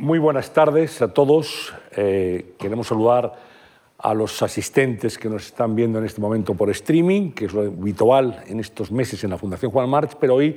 [0.00, 1.74] Muy buenas tardes a todos.
[1.96, 3.32] Eh, queremos saludar
[3.98, 7.62] a los asistentes que nos están viendo en este momento por streaming, que es lo
[7.62, 10.56] habitual en estos meses en la Fundación Juan March, pero hoy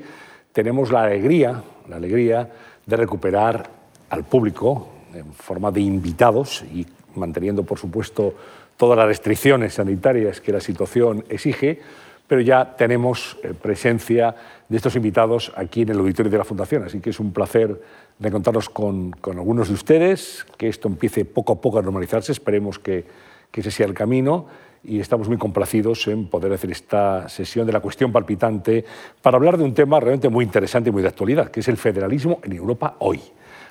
[0.52, 2.52] tenemos la alegría, la alegría
[2.86, 3.68] de recuperar
[4.12, 6.86] al público en forma de invitados y
[7.16, 8.36] manteniendo, por supuesto,
[8.78, 11.82] todas las restricciones sanitarias que la situación exige,
[12.28, 14.36] pero ya tenemos eh, presencia
[14.70, 17.82] de estos invitados aquí en el auditorio de la Fundación, así que es un placer
[18.22, 22.80] reencontrarnos con, con algunos de ustedes, que esto empiece poco a poco a normalizarse, esperemos
[22.80, 23.04] que,
[23.52, 24.46] que ese sea el camino
[24.84, 28.86] y estamos muy complacidos en poder hacer esta sesión de la cuestión palpitante
[29.22, 31.78] para hablar de un tema realmente muy interesante y muy de actualidad, que es el
[31.78, 33.20] federalismo en Europa hoy.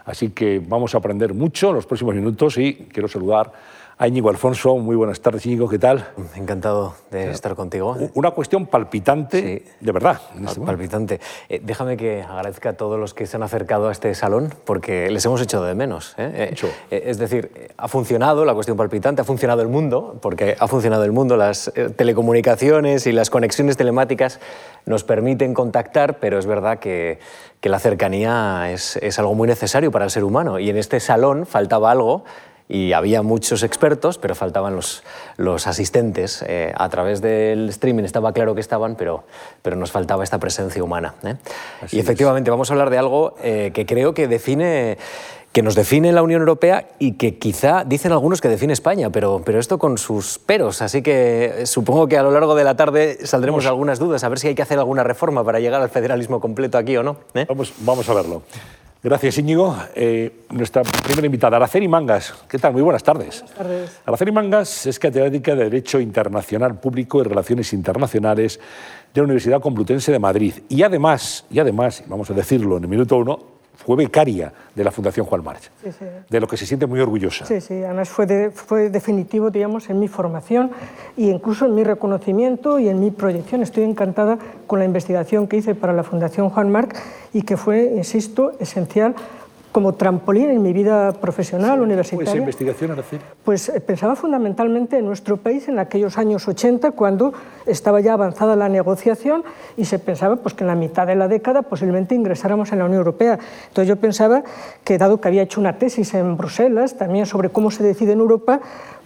[0.04, 3.52] Así que vamos a aprender mucho en los próximos minutos y quiero saludar
[4.00, 4.78] a Íñigo Alfonso.
[4.78, 6.08] Muy buenas tardes, Íñigo, ¿qué tal?
[6.34, 7.98] Encantado de estar contigo.
[8.14, 10.22] Una cuestión palpitante, de verdad.
[10.42, 11.20] Este palpitante.
[11.50, 15.10] Eh, déjame que agradezca a todos los que se han acercado a este salón, porque
[15.10, 16.14] les hemos echado de menos.
[16.16, 16.54] ¿eh?
[16.90, 21.04] Eh, es decir, ha funcionado la cuestión palpitante, ha funcionado el mundo, porque ha funcionado
[21.04, 21.36] el mundo.
[21.36, 24.40] Las telecomunicaciones y las conexiones telemáticas
[24.86, 27.18] nos permiten contactar, pero es verdad que,
[27.60, 30.58] que la cercanía es, es algo muy necesario para el ser humano.
[30.58, 32.24] Y en este salón faltaba algo
[32.70, 35.02] y había muchos expertos, pero faltaban los,
[35.36, 36.44] los asistentes.
[36.46, 39.24] Eh, a través del streaming estaba claro que estaban, pero,
[39.60, 41.14] pero nos faltaba esta presencia humana.
[41.24, 41.34] ¿eh?
[41.90, 44.98] Y efectivamente vamos a hablar de algo eh, que creo que define
[45.52, 49.42] que nos define la Unión Europea y que quizá dicen algunos que define España, pero,
[49.44, 50.80] pero esto con sus peros.
[50.80, 54.38] Así que supongo que a lo largo de la tarde saldremos algunas dudas, a ver
[54.38, 57.16] si hay que hacer alguna reforma para llegar al federalismo completo aquí o no.
[57.48, 58.42] Vamos, vamos a verlo.
[59.02, 59.74] Gracias, Íñigo.
[59.94, 62.34] Eh, nuestra primera invitada, Araceli Mangas.
[62.46, 62.74] ¿Qué tal?
[62.74, 63.40] Muy buenas tardes.
[63.40, 64.00] Buenas tardes.
[64.04, 68.60] Araceli Mangas es catedrática de Derecho Internacional Público y Relaciones Internacionales
[69.14, 70.52] de la Universidad Complutense de Madrid.
[70.68, 74.90] Y además, y además, vamos a decirlo en el minuto uno, fue becaria de la
[74.90, 76.04] Fundación Juan March, sí, sí.
[76.28, 77.46] de lo que se siente muy orgullosa.
[77.46, 80.70] Sí, sí, además fue, fue definitivo, digamos, en mi formación
[81.16, 83.62] e incluso en mi reconocimiento y en mi proyección.
[83.62, 86.94] Estoy encantada con la investigación que hice para la Fundación Juan March
[87.32, 89.14] y que fue, insisto, esencial
[89.72, 92.24] como trampolín en mi vida profesional sí, universitaria.
[92.24, 93.22] ¿Fue esa investigación, Araceli?
[93.44, 97.32] Pues eh, pensaba fundamentalmente en nuestro país en aquellos años 80, cuando
[97.66, 99.44] estaba ya avanzada la negociación
[99.76, 102.86] y se pensaba pues, que en la mitad de la década posiblemente ingresáramos en la
[102.86, 103.38] Unión Europea.
[103.68, 104.42] Entonces yo pensaba
[104.84, 108.20] que, dado que había hecho una tesis en Bruselas también sobre cómo se decide en
[108.20, 108.60] Europa,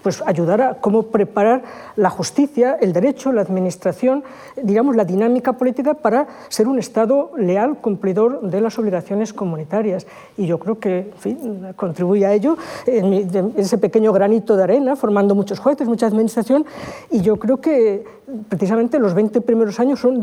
[0.04, 1.62] pues ayudar a cómo preparar
[1.97, 4.22] la justicia, el derecho, la administración,
[4.62, 10.06] digamos, la dinámica política para ser un Estado leal, cumplidor de las obligaciones comunitarias.
[10.37, 15.34] Y yo creo que, fin, contribuye a ello en, ese pequeño granito de arena, formando
[15.34, 16.66] muchos jueces, mucha administración,
[17.10, 18.04] y yo creo que
[18.50, 20.21] precisamente los 20 primeros años son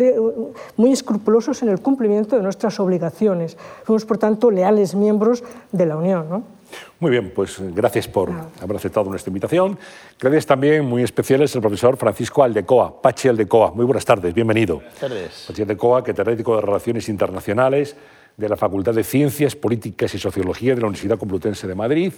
[0.77, 3.57] muy escrupulosos en el cumplimiento de nuestras obligaciones.
[3.83, 6.29] Fuimos, por tanto, leales miembros de la Unión.
[6.29, 6.60] ¿no?
[6.99, 8.29] Muy bien, pues gracias por
[8.61, 9.77] haber aceptado nuestra invitación.
[10.19, 13.71] Gracias también muy especiales al profesor Francisco Aldecoa, Pachi Aldecoa.
[13.71, 14.75] Muy buenas tardes, bienvenido.
[14.75, 15.45] Buenas tardes.
[15.47, 17.95] Pachi Aldecoa, catedrático de Relaciones Internacionales
[18.37, 22.13] de la Facultad de Ciencias Políticas y Sociología de la Universidad Complutense de Madrid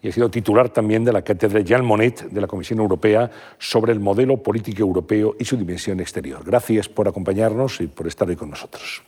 [0.00, 3.92] y ha sido titular también de la cátedra Jean Monnet de la Comisión Europea sobre
[3.92, 6.42] el modelo político europeo y su dimensión exterior.
[6.44, 9.02] Gracias por acompañarnos y por estar hoy con nosotros.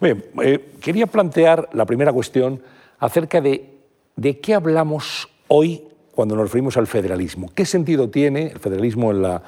[0.00, 2.62] Bien, eh, quería plantear la primera cuestión
[2.98, 3.71] acerca de
[4.16, 5.82] ¿de qué hablamos hoy
[6.14, 7.50] cuando nos referimos al federalismo?
[7.54, 9.42] ¿Qué sentido tiene el federalismo en la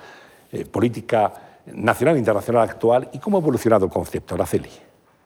[0.52, 1.32] eh, política
[1.66, 4.70] nacional e internacional actual y cómo ha evolucionado el concepto, Araceli?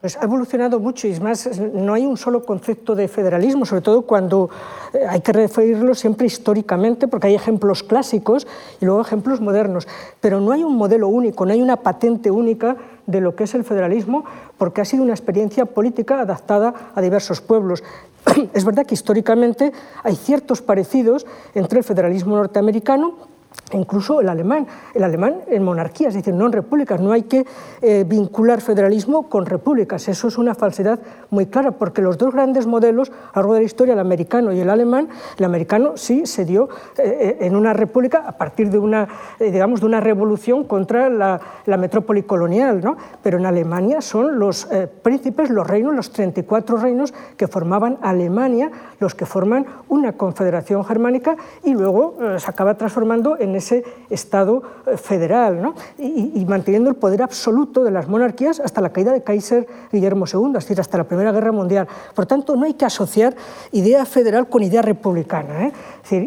[0.01, 3.83] Pues ha evolucionado mucho y es más, no hay un solo concepto de federalismo, sobre
[3.83, 4.49] todo cuando
[4.93, 8.47] eh, hay que referirlo siempre históricamente, porque hay ejemplos clásicos
[8.81, 9.89] y luego ejemplos modernos,
[10.21, 12.77] pero no hay un modelo único, no hay una patente única
[13.09, 14.25] de lo que es el federalismo,
[14.59, 17.83] porque ha sido una experiencia política adaptada a diversos pueblos.
[18.53, 19.73] Es verdad que históricamente
[20.05, 23.17] hay ciertos parecidos entre el federalismo norteamericano
[23.77, 27.01] incluso el alemán, el alemán en monarquías, es decir, no en repúblicas.
[27.01, 27.45] No hay que
[27.83, 30.09] eh, vincular federalismo con repúblicas.
[30.09, 30.99] Eso es una falsedad
[31.31, 34.53] muy clara, porque los dos grandes modelos a lo largo de la historia, el americano
[34.53, 38.79] y el alemán, el americano sí se dio eh, en una república a partir de
[38.79, 39.09] una,
[39.39, 42.97] eh, digamos, de una revolución contra la, la metrópoli colonial, ¿no?
[43.23, 48.71] pero en Alemania son los eh, príncipes, los reinos, los 34 reinos que formaban Alemania,
[49.01, 54.63] los que forman una confederación germánica y luego eh, se acaba transformando en ese Estado
[54.87, 59.67] eh, federal y, manteniendo el poder absoluto de las monarquías hasta la caída de Kaiser
[59.93, 61.87] Guillermo II, es decir, hasta la Primera Guerra Mundial.
[62.15, 63.37] Por tanto, no hay que asociar
[63.73, 65.67] idea federal con idea republicana.
[65.67, 65.73] ¿eh?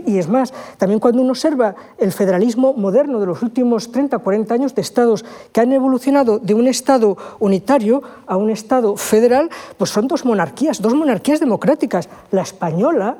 [0.05, 4.53] y es más, también cuando uno observa el federalismo moderno de los últimos 30, 40
[4.53, 9.89] años de estados que han evolucionado de un Estado unitario a un Estado federal, pues
[9.89, 12.09] son dos monarquías, dos monarquías democráticas.
[12.31, 13.17] La española,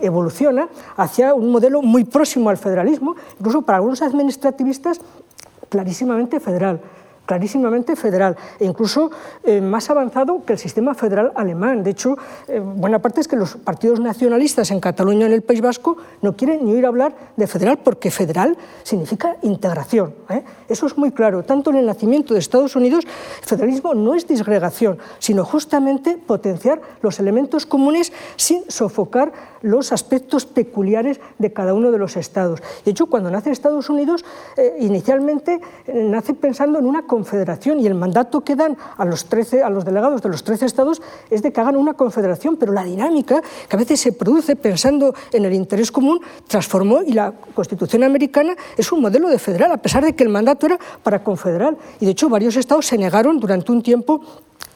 [0.00, 5.00] evoluciona hacia un modelo muy próximo al federalismo, incluso para algunos administrativistas
[5.68, 6.80] clarísimamente federal
[7.26, 9.10] clarísimamente federal e incluso
[9.42, 11.82] eh, más avanzado que el sistema federal alemán.
[11.82, 15.42] De hecho, eh, buena parte es que los partidos nacionalistas en Cataluña y en el
[15.42, 20.14] País Vasco no quieren ni oír hablar de federal porque federal significa integración.
[20.30, 20.44] ¿eh?
[20.68, 21.42] Eso es muy claro.
[21.42, 23.04] Tanto en el nacimiento de Estados Unidos,
[23.42, 29.32] federalismo no es disgregación, sino justamente potenciar los elementos comunes sin sofocar
[29.66, 32.62] los aspectos peculiares de cada uno de los estados.
[32.84, 34.24] De hecho, cuando nace Estados Unidos,
[34.78, 35.60] inicialmente
[35.92, 39.84] nace pensando en una confederación y el mandato que dan a los, 13, a los
[39.84, 43.76] delegados de los 13 estados es de que hagan una confederación, pero la dinámica que
[43.76, 48.92] a veces se produce pensando en el interés común transformó y la Constitución americana es
[48.92, 51.76] un modelo de federal, a pesar de que el mandato era para confederal.
[52.00, 54.20] Y de hecho varios estados se negaron durante un tiempo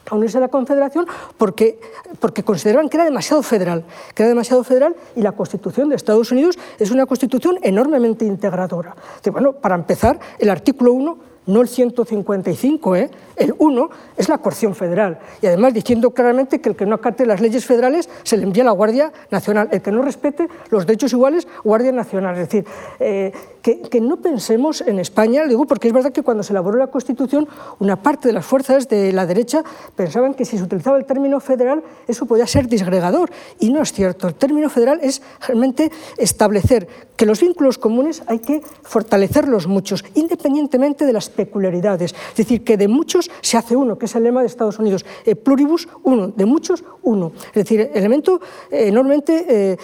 [0.09, 1.05] a unirse a la Confederación
[1.37, 1.79] porque,
[2.19, 3.83] porque consideraban que era demasiado federal,
[4.15, 8.95] que era demasiado federal y la Constitución de Estados Unidos es una Constitución enormemente integradora.
[9.31, 13.09] bueno, para empezar, el artículo 1 no el 155, ¿eh?
[13.35, 15.19] el 1 es la coerción federal.
[15.41, 18.63] Y además diciendo claramente que el que no acate las leyes federales se le envía
[18.63, 22.35] a la Guardia Nacional, el que no respete los derechos iguales, Guardia Nacional.
[22.35, 22.65] Es decir,
[22.99, 26.87] eh, que, no pensemos en España, digo porque es verdad que cuando se elaboró la
[26.87, 27.47] Constitución,
[27.79, 29.63] una parte de las fuerzas de la derecha
[29.95, 33.31] pensaban que si se utilizaba el término federal, eso podía ser disgregador.
[33.59, 34.27] Y no es cierto.
[34.27, 41.05] El término federal es realmente establecer que los vínculos comunes hay que fortalecerlos muchos, independientemente
[41.05, 42.13] de las peculiaridades.
[42.13, 45.05] Es decir, que de muchos se hace uno, que es el lema de Estados Unidos.
[45.25, 46.27] E pluribus, uno.
[46.27, 47.31] De muchos, uno.
[47.47, 48.39] Es decir, elemento
[48.69, 49.77] eh, enormemente eh,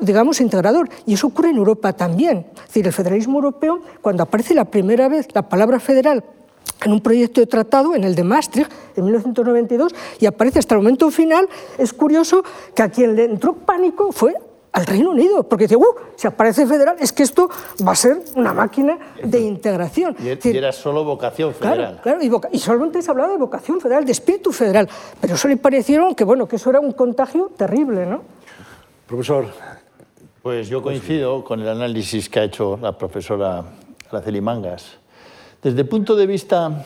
[0.00, 0.88] digamos, integrador.
[1.06, 2.46] Y eso ocurre en Europa también.
[2.54, 6.22] Es decir, el federalismo europeo, cuando aparece la primera vez la palabra federal
[6.84, 10.80] en un proyecto de tratado, en el de Maastricht, en 1992, y aparece hasta el
[10.80, 11.48] momento final,
[11.78, 12.42] es curioso
[12.74, 14.34] que a quien le entró pánico fue
[14.72, 17.48] al Reino Unido, porque dice, uh, si aparece federal, es que esto
[17.86, 20.16] va a ser una máquina de integración.
[20.22, 22.00] Y, era solo vocación federal.
[22.02, 24.88] Claro, y, y, solamente se hablaba de vocación federal, de espíritu federal,
[25.20, 28.22] pero eso le parecieron que, bueno, que eso era un contagio terrible, ¿no?
[29.06, 29.46] Profesor,
[30.42, 33.64] pues yo coincido con el análisis que ha hecho la profesora
[34.10, 34.98] Araceli Mangas.
[35.62, 36.84] Desde el punto de vista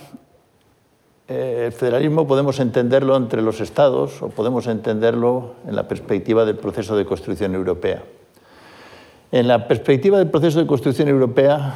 [1.28, 6.56] eh, el federalismo podemos entenderlo entre los estados o podemos entenderlo en la perspectiva del
[6.56, 8.02] proceso de construcción europea.
[9.32, 11.74] En la perspectiva del proceso de construcción europea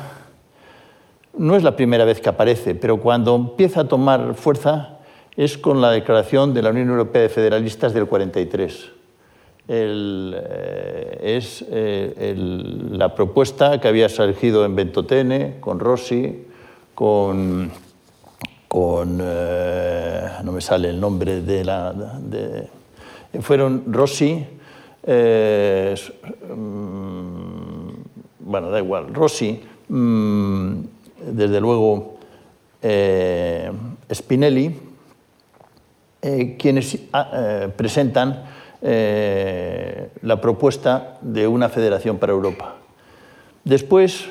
[1.36, 4.98] no es la primera vez que aparece, pero cuando empieza a tomar fuerza
[5.36, 8.90] es con la declaración de la Unión Europea de Federalistas del 43
[9.70, 12.34] eh, es eh,
[12.90, 16.46] la propuesta que había surgido en Ventotene, con Rossi,
[16.94, 17.70] con,
[18.68, 21.92] con eh, no me sale el nombre de la...
[23.40, 24.46] fueron Rossi,
[26.46, 26.68] mm,
[28.40, 30.72] bueno, da igual, Rossi, mm,
[31.32, 32.18] desde luego
[34.12, 34.78] Spinelli,
[36.58, 38.44] quienes ah, presentan
[38.80, 42.76] eh, la propuesta de una federación para Europa.
[43.64, 44.26] Después,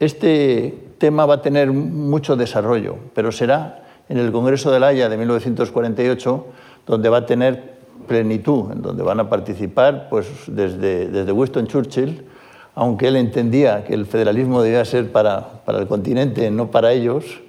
[0.00, 3.81] este tema va a tener mucho desarrollo, pero será
[4.12, 6.46] en el Congreso de la Haya de 1948
[6.86, 7.72] donde va a tener
[8.06, 12.22] plenitud, en donde van a participar pues, desde, desde Winston Churchill,
[12.74, 17.40] aunque él entendía que el federalismo debía ser para, para el continente, no para ellos,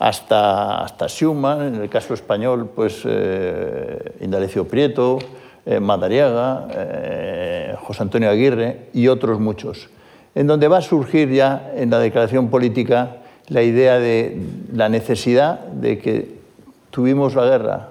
[0.00, 5.20] hasta, hasta Schuman, en el caso español, pues eh, Indalecio Prieto,
[5.64, 9.88] eh, Madariaga, eh, José Antonio Aguirre y otros muchos,
[10.34, 14.40] en donde va a surgir ya en la declaración política la idea de
[14.72, 16.38] la necesidad de que
[16.90, 17.88] tuvimos la guerra,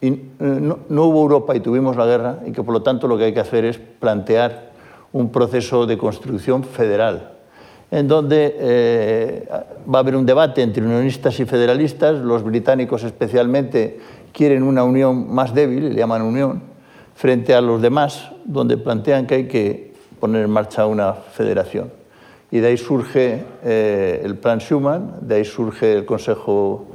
[0.00, 3.18] y eh, no, hubo Europa y tuvimos la guerra, y que por lo tanto lo
[3.18, 4.70] que hay que hacer es plantear
[5.12, 7.32] un proceso de construcción federal,
[7.90, 9.48] en donde
[9.92, 13.98] va a haber un debate entre unionistas y federalistas, los británicos especialmente
[14.32, 16.62] quieren una unión más débil, le llaman unión,
[17.14, 21.97] frente a los demás, donde plantean que hay que poner en marcha una federación.
[22.50, 26.86] Y de ahí surge eh, el Plan Schuman, de ahí surge el Consejo,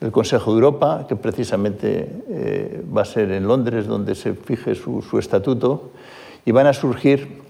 [0.00, 4.74] el Consejo de Europa, que precisamente eh, va a ser en Londres donde se fije
[4.74, 5.90] su, estatuto,
[6.44, 7.40] y van a surgir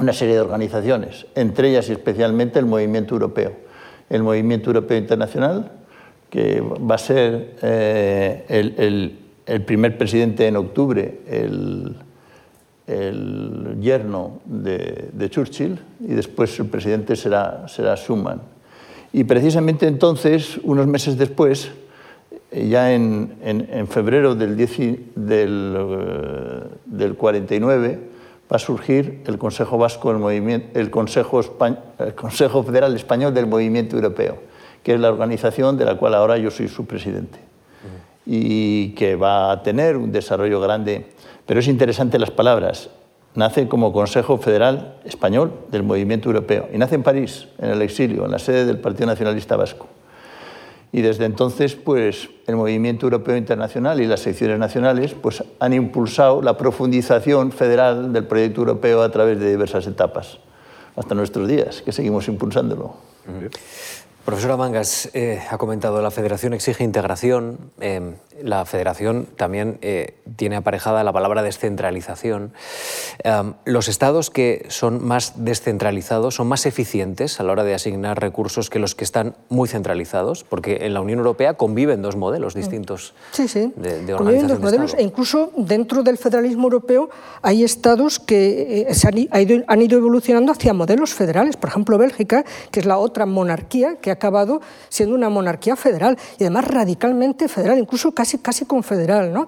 [0.00, 3.52] una serie de organizaciones, entre ellas y especialmente el movimiento europeo.
[4.08, 5.72] El movimiento europeo internacional,
[6.30, 8.44] que va a ser eh,
[9.46, 11.96] el, primer presidente en octubre, el,
[12.86, 18.40] yerno de, Churchill, y después el presidente será, será Schuman.
[19.12, 21.70] Y precisamente entonces, unos meses después,
[22.52, 24.56] ya en, febrero del,
[25.14, 25.78] del,
[26.84, 27.98] del 49,
[28.50, 31.40] va a surgir el Consejo Vasco, el, movimiento, el, Consejo
[31.98, 34.38] el Consejo Federal Español del Movimiento Europeo,
[34.82, 37.38] que es la organización de la cual ahora yo soy su presidente
[38.24, 41.06] y que va a tener un desarrollo grande.
[41.46, 42.90] Pero es interesante las palabras.
[43.34, 48.24] Nace como Consejo Federal Español del Movimiento Europeo y nace en París, en el exilio,
[48.24, 49.86] en la sede del Partido Nacionalista Vasco
[50.96, 56.40] y desde entonces pues, el movimiento europeo internacional y las secciones nacionales pues, han impulsado
[56.40, 60.38] la profundización federal del proyecto europeo a través de diversas etapas,
[60.96, 62.94] hasta nuestros días, que seguimos impulsándolo.
[64.26, 67.70] Profesora Mangas, eh, ha comentado la federación exige integración.
[67.80, 72.52] Eh, la federación también eh, tiene aparejada la palabra descentralización.
[73.64, 78.68] los estados que son más descentralizados son más eficientes a la hora de asignar recursos
[78.68, 83.14] que los que están muy centralizados, porque en la Unión Europea conviven dos modelos distintos
[83.30, 83.72] sí, sí.
[83.76, 87.08] de, conviven dos modelos e incluso dentro del federalismo europeo
[87.42, 88.86] hay estados que
[89.66, 91.56] han ido evolucionando hacia modelos federales.
[91.56, 96.18] Por ejemplo, Bélgica, que es la otra monarquía que ha acabado siendo una monarquía federal
[96.38, 99.32] y además radicalmente federal, incluso casi, casi confederal.
[99.32, 99.46] ¿no?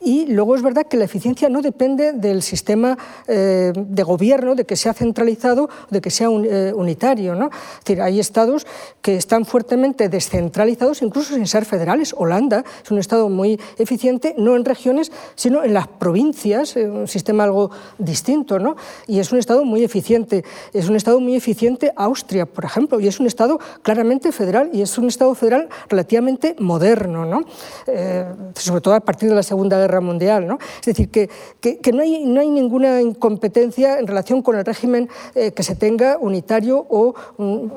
[0.00, 2.96] Y luego es verdad que la eficiencia no depende del sistema
[3.26, 7.34] eh, de gobierno, de que sea centralizado, de que sea eh, unitario.
[7.34, 7.46] ¿no?
[7.46, 8.66] Es decir, hay estados
[9.00, 12.14] que están fuertemente descentralizados, incluso sin ser federales.
[12.16, 17.08] Holanda es un estado muy eficiente, no en regiones, sino en las provincias, eh, un
[17.08, 18.58] sistema algo distinto.
[18.58, 18.76] ¿no?
[19.06, 20.44] Y es un estado muy eficiente.
[20.72, 24.82] Es un estado muy eficiente Austria, por ejemplo, y es un estado claramente federal y
[24.82, 27.42] es un Estado federal relativamente moderno, ¿no?
[27.86, 28.24] Eh,
[28.54, 30.46] sobre todo a partir de la Segunda Guerra Mundial.
[30.46, 30.58] ¿no?
[30.80, 31.28] Es decir, que,
[31.60, 35.76] que, no, hay, no hay ninguna incompetencia en relación con el régimen eh, que se
[35.76, 37.14] tenga unitario o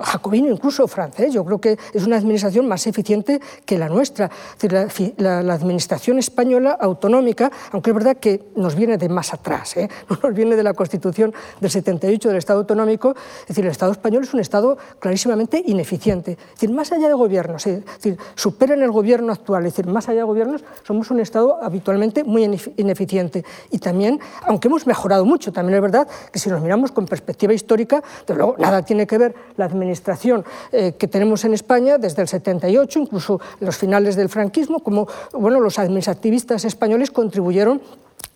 [0.01, 1.33] jacobino, incluso francés.
[1.33, 4.29] Yo creo que es una administración más eficiente que la nuestra.
[5.17, 9.89] la, la, administración española autonómica, aunque es verdad que nos viene de más atrás, ¿eh?
[10.09, 13.91] no nos viene de la Constitución del 78 del Estado autonómico, es decir, el Estado
[13.91, 18.81] español es un Estado clarísimamente ineficiente es decir, más allá de gobiernos, es decir, superen
[18.81, 22.43] el gobierno actual, es decir, más allá de gobiernos, somos un Estado habitualmente muy
[22.77, 23.43] ineficiente.
[23.69, 27.53] Y también, aunque hemos mejorado mucho, también es verdad que si nos miramos con perspectiva
[27.53, 32.21] histórica, desde luego nada tiene que ver la administración eh, que tenemos en España desde
[32.21, 37.81] el 78, incluso los finales del franquismo, como bueno, los administrativistas españoles contribuyeron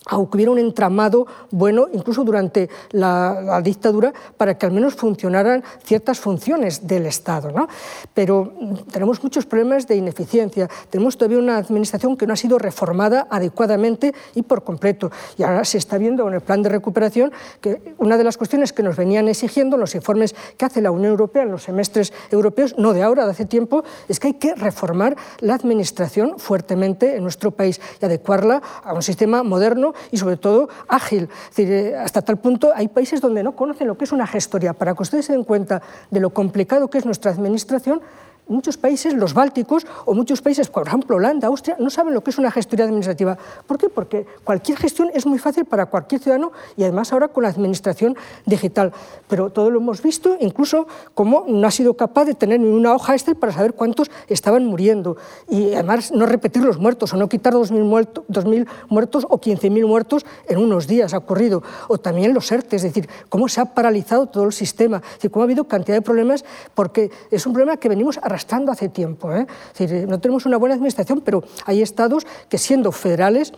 [0.05, 6.19] aunque hubiera un entramado bueno, incluso durante la, dictadura, para que al menos funcionaran ciertas
[6.19, 7.51] funciones del Estado.
[7.51, 7.67] ¿no?
[8.13, 8.53] Pero
[8.91, 14.13] tenemos muchos problemas de ineficiencia, tenemos todavía una administración que no ha sido reformada adecuadamente
[14.35, 15.11] y por completo.
[15.37, 18.73] Y ahora se está viendo en el plan de recuperación que una de las cuestiones
[18.73, 22.75] que nos venían exigiendo los informes que hace la Unión Europea en los semestres europeos,
[22.77, 27.23] no de ahora, de hace tiempo, es que hay que reformar la administración fuertemente en
[27.23, 29.74] nuestro país y adecuarla a un sistema moderno
[30.11, 31.29] y sobre todo ágil.
[31.57, 34.73] Eh, hasta tal punto hay países donde no conocen lo que es una gestoría.
[34.73, 38.01] Para que ustedes se den cuenta de lo complicado que es nuestra administración,
[38.47, 42.29] muchos países, los bálticos o muchos países, por ejemplo Holanda, Austria, no saben lo que
[42.29, 43.37] es una gestoría administrativa.
[43.67, 43.89] ¿Por qué?
[43.89, 48.15] Porque cualquier gestión es muy fácil para cualquier ciudadano y además ahora con la administración
[48.45, 48.91] digital.
[49.27, 52.93] Pero todo lo hemos visto, incluso como no ha sido capaz de tener ni una
[52.93, 55.17] hoja Excel para saber cuántos estaban muriendo
[55.49, 59.87] y además no repetir los muertos o no quitar 2.000 muertos, 2000 muertos o 15.000
[59.87, 61.63] muertos en unos días ha ocurrido.
[61.87, 65.31] O también los ERTE, es decir, cómo se ha paralizado todo el sistema, es decir,
[65.31, 68.89] cómo ha habido cantidad de problemas porque es un problema que venimos a arrastrando hace
[68.89, 69.31] tiempo.
[69.31, 69.47] ¿eh?
[69.77, 73.53] decir, no tenemos una buena administración, pero hay estados que siendo federales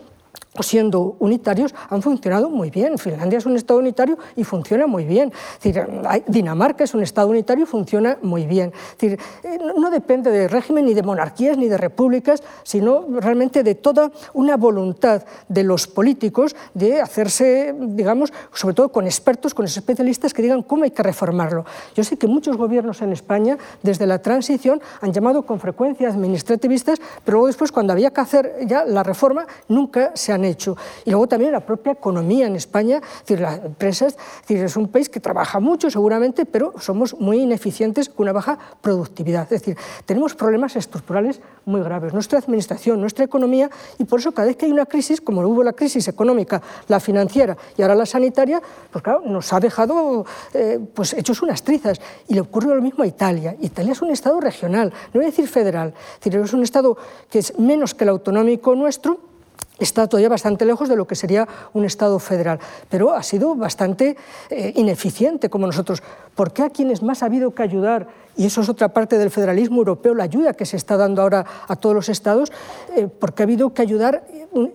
[0.62, 2.98] siendo unitarios han funcionado muy bien.
[2.98, 5.32] Finlandia es un Estado unitario y funciona muy bien.
[6.26, 8.72] Dinamarca es un Estado unitario y funciona muy bien.
[9.00, 9.16] Eh,
[9.76, 14.56] no depende de régimen ni de monarquías ni de repúblicas, sino realmente de toda una
[14.56, 20.62] voluntad de los políticos de hacerse, digamos, sobre todo con expertos, con especialistas que digan
[20.62, 21.64] cómo hay que reformarlo.
[21.94, 27.00] Yo sé que muchos gobiernos en España, desde la transición, han llamado con frecuencia administrativistas,
[27.24, 30.76] pero luego después, cuando había que hacer ya la reforma, nunca se han hecho.
[31.04, 34.16] Y luego también la propia economía en España, las empresas,
[34.48, 39.44] es, un país que trabaja mucho seguramente, pero somos muy ineficientes con una baja productividad.
[39.44, 39.76] Es decir,
[40.06, 42.12] tenemos problemas estructurales muy graves.
[42.12, 45.62] Nuestra administración, nuestra economía, y por eso cada vez que hay una crisis, como hubo
[45.62, 50.24] la crisis económica, la financiera y ahora la sanitaria, pues claro, nos ha dejado
[50.54, 52.00] eh, pues hechos unas trizas.
[52.28, 53.56] Y le ocurre lo mismo a Italia.
[53.60, 56.96] Italia es un Estado regional, no voy a decir federal, es un Estado
[57.30, 59.18] que es menos que el autonómico nuestro,
[59.78, 64.16] está todavía bastante lejos de lo que sería un Estado federal, pero ha sido bastante
[64.50, 66.02] eh, ineficiente como nosotros.
[66.34, 69.30] ¿Por qué a quienes más ha habido que ayudar, y eso es otra parte del
[69.30, 72.52] federalismo europeo, la ayuda que se está dando ahora a todos los Estados,
[72.96, 74.24] eh, porque ha habido que ayudar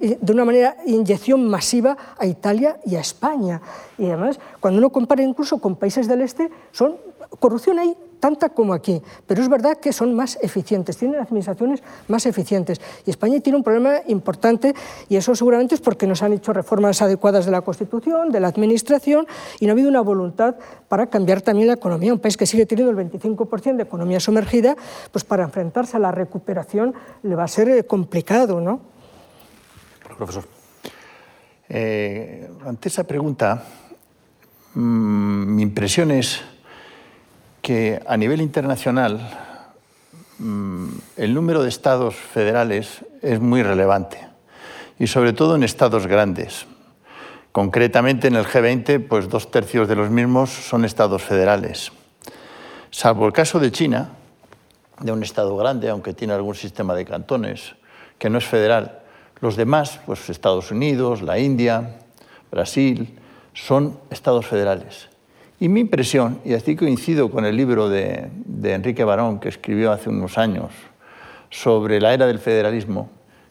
[0.02, 3.62] eh, de una manera, inyección masiva a Italia y a España?
[3.98, 6.98] Y además, cuando uno compara incluso con países del este, son
[7.40, 12.26] corrupción ahí tanta como aquí, pero es verdad que son más eficientes, tienen administraciones más
[12.26, 12.80] eficientes.
[13.06, 14.74] Y España tiene un problema importante
[15.10, 18.40] y eso seguramente es porque no se han hecho reformas adecuadas de la Constitución, de
[18.40, 19.28] la Administración
[19.60, 20.56] y no ha habido una voluntad
[20.88, 22.14] para cambiar también la economía.
[22.14, 24.76] Un país que sigue teniendo el 25% de economía sumergida,
[25.12, 28.82] pues para enfrentarse a la recuperación le va a ser eh, complicado, ¿no?
[30.18, 30.44] Profesor.
[31.70, 33.64] Eh, ante esa pregunta,
[34.74, 36.42] mmm, mi impresión es
[37.62, 39.22] que a nivel internacional
[40.40, 44.18] mm, el número de estados federales es muy relevante
[45.00, 46.66] y sobre todo en estados grandes.
[47.52, 51.92] Concretamente en el G20, pues dos tercios de los mismos son estados federales.
[52.94, 54.10] Salvo el caso de China,
[55.00, 57.74] de un estado grande, aunque tiene algún sistema de cantones,
[58.20, 59.00] que no es federal.
[59.42, 61.96] Los demás, pues Estados Unidos, la India,
[62.52, 63.18] Brasil,
[63.56, 65.10] son estados federales.
[65.60, 68.30] Y mi impresión, y así coincido con el libro de,
[68.64, 70.72] Enrique Barón que escribió hace unos años
[71.50, 73.10] sobre la era del federalismo,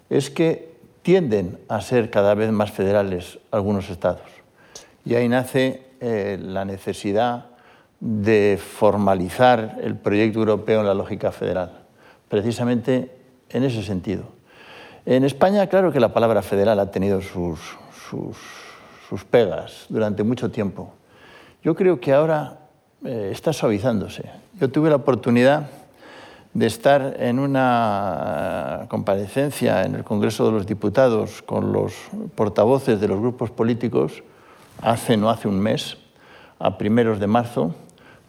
[0.09, 0.73] es que
[1.03, 4.23] tienden a ser cada vez más federales algunos estados.
[5.05, 7.47] Y ahí nace eh, la necesidad
[8.03, 11.85] de formalizar el proyecto europeo en la lógica federal,
[12.29, 13.15] precisamente
[13.49, 14.25] en ese sentido.
[15.07, 17.61] En España, claro que la palabra federal ha tenido sus,
[19.09, 20.93] sus pegas durante mucho tiempo.
[21.63, 22.59] Yo creo que ahora
[23.05, 24.25] eh, está suavizándose.
[24.59, 25.71] Yo tuve la oportunidad
[26.55, 31.95] de estar en una comparecencia en el Congreso de los Diputados con los
[32.35, 34.25] portavoces de los grupos políticos
[34.81, 35.99] hace no hace un mes,
[36.59, 37.75] a primeros de marzo,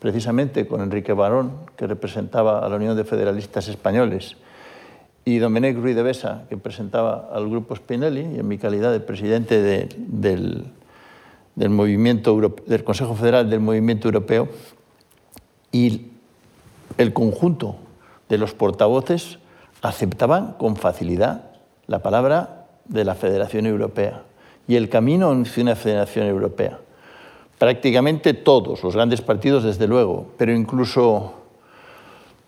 [0.03, 4.35] precisamente con Enrique Barón, que representaba a la Unión de Federalistas Españoles,
[5.23, 8.99] y Domenech Ruiz de Besa, que presentaba al grupo Spinelli, y en mi calidad de
[8.99, 10.65] presidente del,
[11.55, 14.49] del, movimiento del Consejo Federal del Movimiento Europeo
[15.71, 16.07] y
[16.97, 17.77] el conjunto
[18.27, 19.39] de los portavoces
[19.81, 21.45] aceptaban con facilidad
[21.87, 24.23] la palabra de la Federación Europea
[24.67, 26.82] y el camino hacia una Federación Europea.
[27.63, 31.33] Prácticamente todos, los grandes partidos desde luego, pero incluso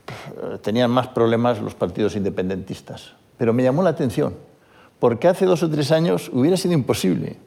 [0.07, 3.13] eh, tenían más problemas los partidos independentistas.
[3.37, 4.35] Pero me llamó la atención,
[4.99, 7.37] porque hace dos o tres años hubiera sido imposible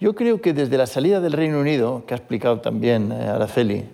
[0.00, 3.84] yo creo que desde la salida del Reino Unido, que ha explicado también eh, Araceli,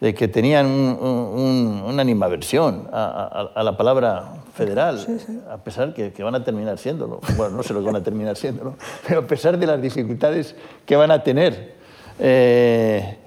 [0.00, 5.06] de que tenían una animaversión a, la palabra federal,
[5.50, 7.20] a pesar que, que van a terminar siéndolo.
[7.36, 8.74] Bueno, no sé lo que van a terminar siéndolo,
[9.08, 11.73] pero a pesar de las dificultades que van a tener
[12.18, 13.18] eh,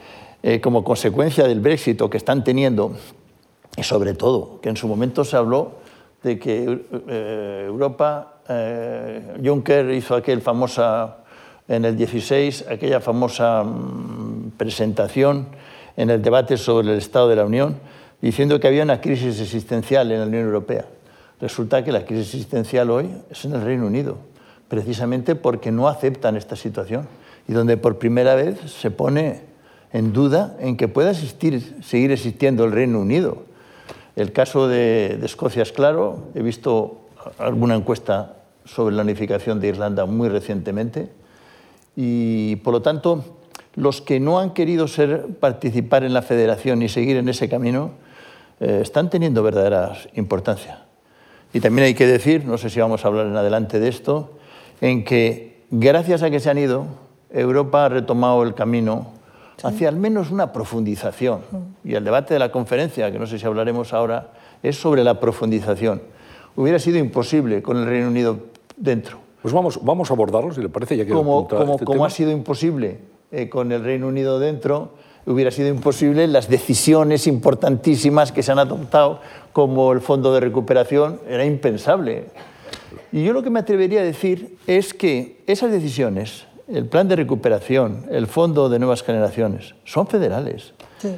[0.43, 2.95] eh, como consecuencia del Brexit que están teniendo,
[3.75, 5.73] y sobre todo que en su momento se habló
[6.23, 6.79] de que
[7.67, 8.41] Europa,
[9.43, 11.17] Juncker hizo aquel famosa
[11.67, 15.47] en el 16 aquella famosa mm, presentación
[15.95, 17.77] en el debate sobre el Estado de la Unión,
[18.21, 20.85] diciendo que había una crisis existencial en la Unión Europea.
[21.41, 24.17] Resulta que la crisis existencial hoy es en el Reino Unido,
[24.69, 27.07] precisamente porque no aceptan esta situación
[27.47, 29.41] y donde por primera vez se pone
[29.93, 33.43] en duda en que pueda existir, seguir existiendo el Reino Unido.
[34.15, 37.01] El caso de, de Escocia es claro, he visto
[37.37, 41.09] alguna encuesta sobre la unificación de Irlanda muy recientemente,
[41.95, 43.23] y por lo tanto,
[43.75, 47.91] los que no han querido ser, participar en la federación y seguir en ese camino
[48.59, 50.85] eh, están teniendo verdadera importancia.
[51.53, 54.37] Y también hay que decir, no sé si vamos a hablar en adelante de esto,
[54.81, 56.85] en que gracias a que se han ido,
[57.29, 59.07] Europa ha retomado el camino
[59.63, 61.41] hacia al menos una profundización.
[61.83, 64.31] Y el debate de la conferencia, que no sé si hablaremos ahora,
[64.63, 66.01] es sobre la profundización.
[66.55, 68.37] Hubiera sido imposible con el Reino Unido
[68.75, 69.19] dentro.
[69.41, 72.09] Pues vamos, vamos a abordarlo, si le parece, ya que Como, como, este como ha
[72.09, 72.99] sido imposible
[73.31, 74.93] eh, con el Reino Unido dentro,
[75.25, 79.21] hubiera sido imposible las decisiones importantísimas que se han adoptado,
[79.53, 82.25] como el Fondo de Recuperación, era impensable.
[83.11, 87.15] Y yo lo que me atrevería a decir es que esas decisiones, el plan de
[87.15, 90.73] recuperación, el fondo de nuevas generaciones, son federales.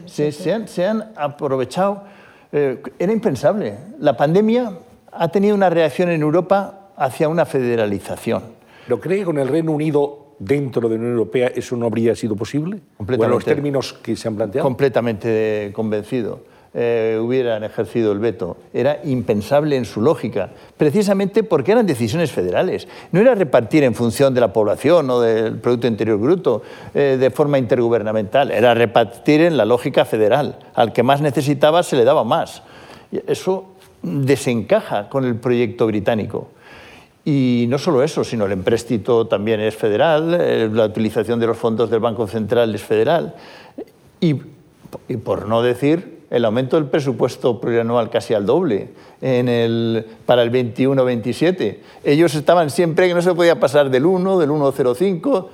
[0.06, 2.04] se, han, aprovechado,
[2.52, 3.78] eh, era impensable.
[4.00, 4.74] La pandemia
[5.12, 8.44] ha tenido una reacción en Europa hacia una federalización.
[8.86, 12.16] ¿Pero cree que con el Reino Unido dentro de la Unión Europea eso no habría
[12.16, 12.82] sido posible?
[12.98, 13.26] Completamente.
[13.26, 14.64] en los términos que se han planteado?
[14.66, 16.44] Completamente convencido.
[16.72, 18.58] Eh, hubieran ejercido el veto.
[18.72, 22.88] Era impensable en su lógica, precisamente porque eran decisiones federales.
[23.12, 26.62] No era repartir en función de la población o del Producto Interior Bruto
[26.94, 30.60] eh, de forma intergubernamental, era repartir en la lógica federal.
[30.76, 32.62] Al que más necesitaba se le daba más.
[33.26, 33.72] Eso
[34.04, 36.50] desencaja con el proyecto británico.
[37.26, 41.58] Y no solo eso, sino el empréstito también es federal, eh, la utilización de los
[41.58, 43.34] fondos del Banco Central es federal.
[44.22, 44.36] Y,
[45.08, 48.90] y por no decir el aumento del presupuesto plurianual casi al doble
[49.22, 51.78] en el, para el 21-27.
[52.04, 55.48] Ellos estaban siempre que no se podía pasar del 1, del 1,05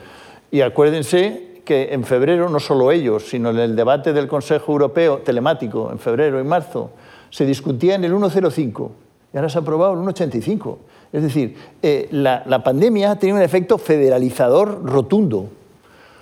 [0.52, 5.20] y acuérdense que en febrero no solo ellos, sino en el debate del Consejo Europeo
[5.20, 6.92] telemático en febrero y marzo,
[7.30, 8.90] se discutía en el 1,05
[9.34, 10.78] y ahora se ha aprobado el 1,85.
[11.12, 15.50] Es decir, eh, la, la pandemia tenido un efecto federalizador rotundo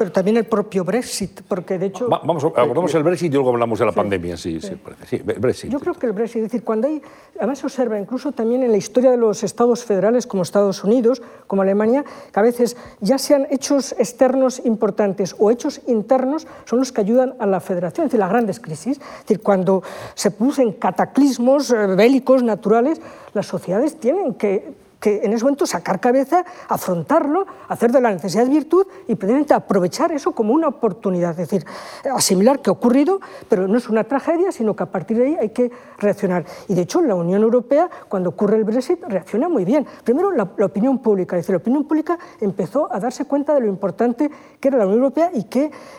[0.03, 2.09] pero también el propio Brexit, porque de hecho...
[2.09, 4.73] vamos, abordamos el Brexit y luego hablamos de la pandemia, sí, sí.
[5.07, 5.71] sí, Brexit.
[5.71, 7.01] Yo creo que el Brexit, es decir, cuando hay,
[7.37, 11.21] además se observa incluso también en la historia de los estados federales como Estados Unidos,
[11.47, 16.91] como Alemania, que a veces ya sean hechos externos importantes o hechos internos son los
[16.91, 19.83] que ayudan a la federación, es decir, las grandes crisis, es decir, cuando
[20.15, 22.99] se producen cataclismos eh, bélicos naturales,
[23.33, 28.47] las sociedades tienen que que en ese momento sacar cabeza, afrontarlo, hacer de la necesidad
[28.47, 31.65] virtud y precisamente aprovechar eso como una oportunidad, es decir,
[32.09, 35.35] asimilar que ha ocurrido, pero no es una tragedia, sino que a partir de ahí
[35.35, 36.45] hay que reaccionar.
[36.69, 39.85] Y de hecho, la Unión Europea, cuando ocurre el Brexit, reacciona muy bien.
[40.05, 43.67] Primero, la, opinión pública, es decir, la opinión pública empezó a darse cuenta de lo
[43.67, 45.45] importante que era la Unión Europea y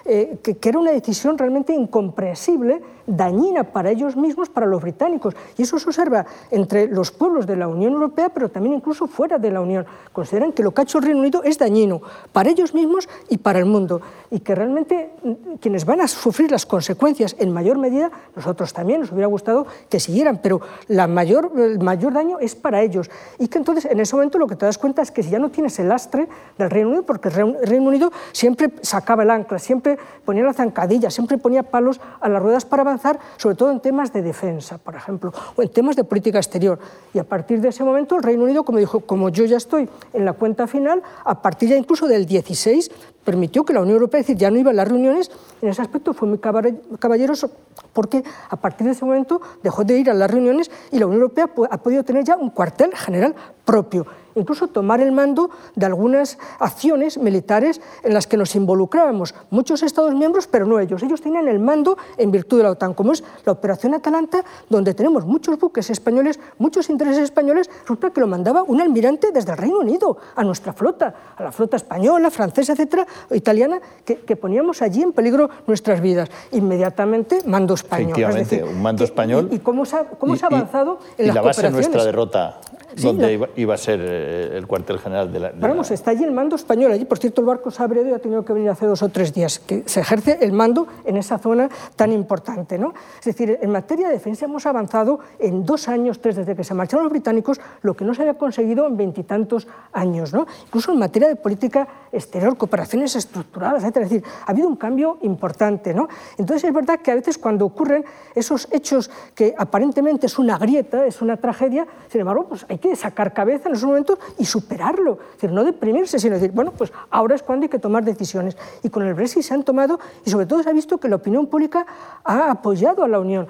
[0.06, 5.36] eh, que, que era una decisión realmente incomprensible, dañina para ellos mismos, para los británicos.
[5.58, 9.38] Y eso se observa entre los pueblos de la Unión Europea, pero también incluso fuera
[9.38, 9.86] de la Unión.
[10.12, 12.02] Consideran que lo que ha hecho el Reino Unido es dañino
[12.32, 14.00] para ellos mismos y para el mundo
[14.34, 19.00] y que realmente mm, quienes van a sufrir las consecuencias en mayor medida, nosotros también
[19.00, 23.10] nos hubiera gustado que siguieran, pero la mayor, el mayor daño es para ellos.
[23.38, 25.38] Y que entonces en ese momento lo que te das cuenta es que si ya
[25.38, 26.28] no tienes el lastre
[26.58, 31.10] del Reino Unido, porque el Reino Unido siempre sacaba el ancla, siempre ponía la zancadilla,
[31.10, 34.96] siempre ponía palos a las ruedas para avanzar, sobre todo en temas de defensa, por
[34.96, 36.80] ejemplo, o en temas de política exterior.
[37.12, 40.24] Y a partir de ese momento el Reino Unido, como como yo ya estoy en
[40.24, 42.90] la cuenta final, a partir ya incluso del 16
[43.24, 45.30] permitió que la Unión Europea, es decir, ya no iba a las reuniones,
[45.62, 47.50] en ese aspecto fue muy caballeroso,
[47.92, 51.22] porque a partir de ese momento dejó de ir a las reuniones y la Unión
[51.22, 56.38] Europea ha podido tener ya un cuartel general propio incluso tomar el mando de algunas
[56.58, 61.02] acciones militares en las que nos involucrábamos, muchos Estados miembros, pero no ellos.
[61.02, 64.94] Ellos tenían el mando en virtud de la OTAN, como es la Operación Atalanta, donde
[64.94, 69.58] tenemos muchos buques españoles, muchos intereses españoles, resulta que lo mandaba un almirante desde el
[69.58, 75.02] Reino Unido a nuestra flota, a la flota española, francesa, etcétera, italiana, que, poníamos allí
[75.02, 76.28] en peligro nuestras vidas.
[76.52, 78.10] Inmediatamente, mando español.
[78.10, 79.48] Efectivamente, un mando español.
[79.50, 82.60] ¿Y, cómo, se ha, cómo se ha avanzado en y la base de nuestra derrota
[83.02, 85.52] donde iba, a ser eh, el cuartel general de la...
[85.56, 86.92] vamos, está allí el mando español.
[86.92, 89.32] Allí, por cierto, el barco Sabredo y ha tenido que venir hace dos o tres
[89.32, 92.78] días, que se ejerce el mando en esa zona tan importante.
[92.78, 92.94] ¿no?
[93.18, 96.74] Es decir, en materia de defensa hemos avanzado en dos años, tres, desde que se
[96.74, 100.32] marcharon los británicos, lo que no se había conseguido en veintitantos años.
[100.32, 100.46] ¿no?
[100.66, 103.96] Incluso en materia de política exterior, cooperaciones estructuradas, etc.
[103.96, 105.94] Es decir, ha habido un cambio importante.
[105.94, 106.08] ¿no?
[106.38, 108.04] Entonces, es verdad que a veces cuando ocurren
[108.34, 112.83] esos hechos que aparentemente es una grieta, es una tragedia, sin embargo, pues hay que
[112.94, 115.18] sacar cabeza en esos momentos y superarlo.
[115.40, 118.56] Es no deprimirse, sino decir, bueno, pues ahora es cuando hay que tomar decisiones.
[118.82, 121.16] Y con el Brexit se han tomado, y sobre todo se ha visto que la
[121.16, 121.86] opinión pública
[122.24, 123.48] ha apoyado a la Unión.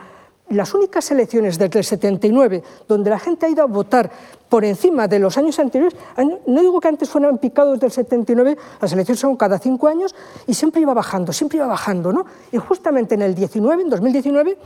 [0.50, 4.10] Las únicas elecciones desde el 79 donde la gente ha ido a votar
[4.50, 5.98] por encima de los años anteriores,
[6.46, 10.14] no digo que antes fueran picados del 79, las elecciones son cada cinco años
[10.46, 12.26] y siempre iba bajando, siempre iba bajando, ¿no?
[12.52, 14.58] Y justamente en el 19, en 2019,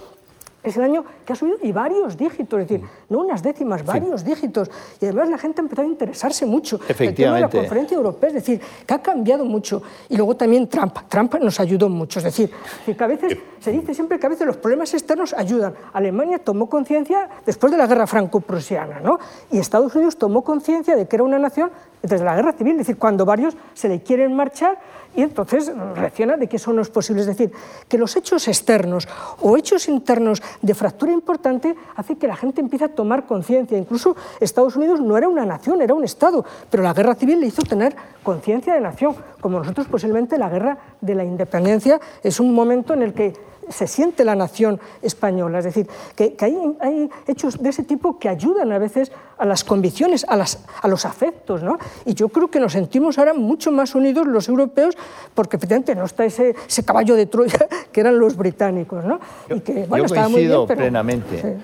[0.71, 4.25] es el año que ha subido y varios dígitos, es decir, no unas décimas, varios
[4.25, 4.71] dígitos.
[5.01, 6.81] Y además la gente ha empezado a interesarse mucho.
[6.89, 9.83] El tema de la conferencia europea, es decir, que ha cambiado mucho.
[10.09, 10.97] Y luego también Trump.
[11.09, 12.19] Trump nos ayudó mucho.
[12.21, 12.51] Es decir,
[12.87, 15.75] que a veces se dice siempre que a veces los problemas externos ayudan.
[15.93, 19.19] Alemania tomó conciencia después de la guerra franco-prusiana, ¿no?
[19.51, 21.71] Y Estados Unidos tomó conciencia de que era una nación
[22.03, 24.79] desde la guerra civil, es decir, cuando varios se le quieren marchar
[25.17, 27.23] y entonces reacciona de que eso no es posible.
[27.23, 27.51] Es decir,
[27.89, 29.09] que los hechos externos
[29.41, 33.77] o hechos internos de fractura importante hacen que la gente empiece a tomar conciencia.
[33.77, 37.47] Incluso Estados Unidos no era una nación, era un Estado, pero la guerra civil le
[37.47, 42.55] hizo tener conciencia de nación, como nosotros posiblemente la guerra de la independencia es un
[42.55, 43.33] momento en el que
[43.71, 45.59] se siente la nación española.
[45.59, 50.25] Es decir, que, hay, hechos de ese tipo que ayudan a veces a las convicciones,
[50.29, 51.63] a, las, a los afectos.
[51.63, 51.79] ¿no?
[52.05, 54.97] Y yo creo que nos sentimos ahora mucho más unidos los europeos
[55.35, 59.05] porque efectivamente no está ese, ese caballo de Troya que eran los británicos.
[59.05, 59.21] ¿no?
[59.49, 61.59] Yo, y que, bueno, coincido plenamente.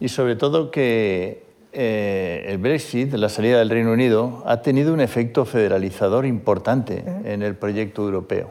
[0.00, 5.00] Y sobre todo que eh, el Brexit, la salida del Reino Unido, ha tenido un
[5.00, 8.50] efecto federalizador importante en el proyecto europeo.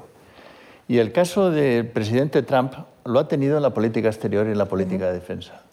[0.88, 2.74] Y el caso del presidente Trump
[3.08, 5.64] lo ha tenido en la política exterior y en la política de defensa.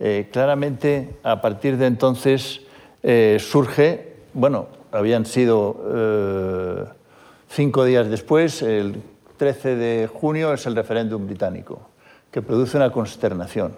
[0.00, 2.60] Eh, claramente, a partir de entonces
[3.02, 6.84] eh, surge, bueno, habían sido eh,
[7.48, 9.02] cinco días después, el
[9.36, 11.88] 13 de junio es el referéndum británico,
[12.30, 13.72] que produce una consternación.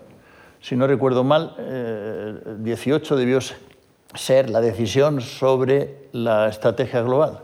[0.61, 3.39] Si no recuerdo mal, el 18 debió
[4.15, 7.41] ser la decisión sobre la estrategia global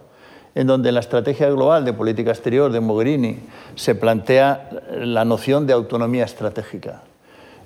[0.54, 3.38] en donde la estrategia global de política exterior de Mogherini
[3.74, 7.02] se plantea la noción de autonomía estratégica.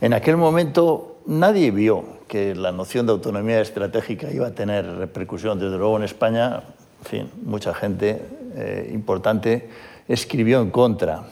[0.00, 5.58] En aquel momento nadie vio que la noción de autonomía estratégica iba a tener repercusión.
[5.58, 6.62] Desde luego en España,
[7.44, 8.20] mucha gente
[8.54, 9.68] eh, importante
[10.08, 11.24] escribió en contra.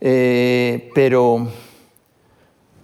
[0.00, 1.48] Eh, pero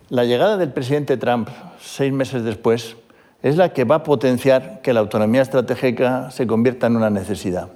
[0.09, 1.49] la llegada del presidente Trump
[1.81, 2.97] seis meses después
[3.43, 7.69] es la que va a potenciar que la autonomía estratégica se convierta en una necesidad.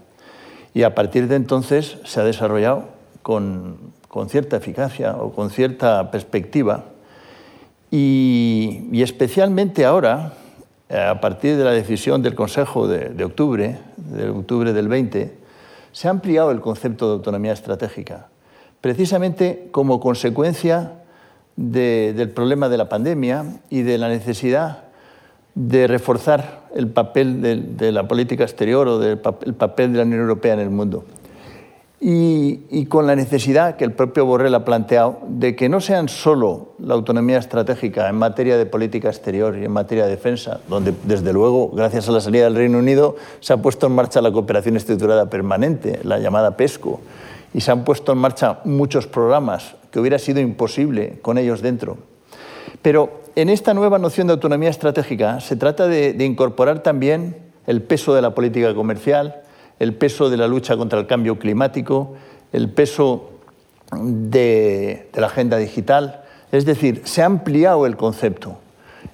[0.74, 2.84] Y a partir de entonces se ha desarrollado
[3.22, 3.78] con,
[4.28, 6.84] cierta eficacia o con cierta perspectiva.
[7.90, 10.34] Y, especialmente ahora,
[10.88, 15.34] a partir de la decisión del Consejo de, octubre, de del 20,
[15.92, 18.28] se ha ampliado el concepto de autonomía estratégica,
[18.80, 20.92] precisamente como consecuencia
[21.56, 24.85] del problema de la pandemia y de la necesidad
[25.56, 27.40] de reforzar el papel
[27.76, 31.04] de, la política exterior o del el papel de la Unión Europea en el mundo.
[31.98, 36.74] Y, con la necesidad que el propio Borrell ha planteado de que no sean solo
[36.78, 41.32] la autonomía estratégica en materia de política exterior y en materia de defensa, donde desde
[41.32, 44.76] luego, gracias a la salida del Reino Unido, se ha puesto en marcha la cooperación
[44.76, 47.00] estructurada permanente, la llamada PESCO,
[47.54, 51.96] y se han puesto en marcha muchos programas que hubiera sido imposible con ellos dentro.
[52.86, 58.14] Pero en esta nueva noción de autonomía estratégica se trata de, incorporar también el peso
[58.14, 59.42] de la política comercial,
[59.80, 62.14] el peso de la lucha contra el cambio climático,
[62.52, 63.40] el peso
[63.90, 66.22] de, la agenda digital.
[66.52, 68.58] Es decir, se ha ampliado el concepto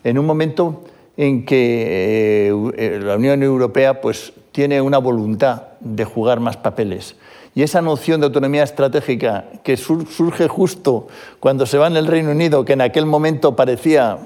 [0.05, 0.85] en un momento
[1.17, 7.17] en que eh, la Unión Europea pues, tiene una voluntad de jugar más papeles.
[7.55, 12.31] Y esa noción de autonomía estratégica que surge justo cuando se va en el Reino
[12.31, 14.19] Unido, que en aquel momento parecía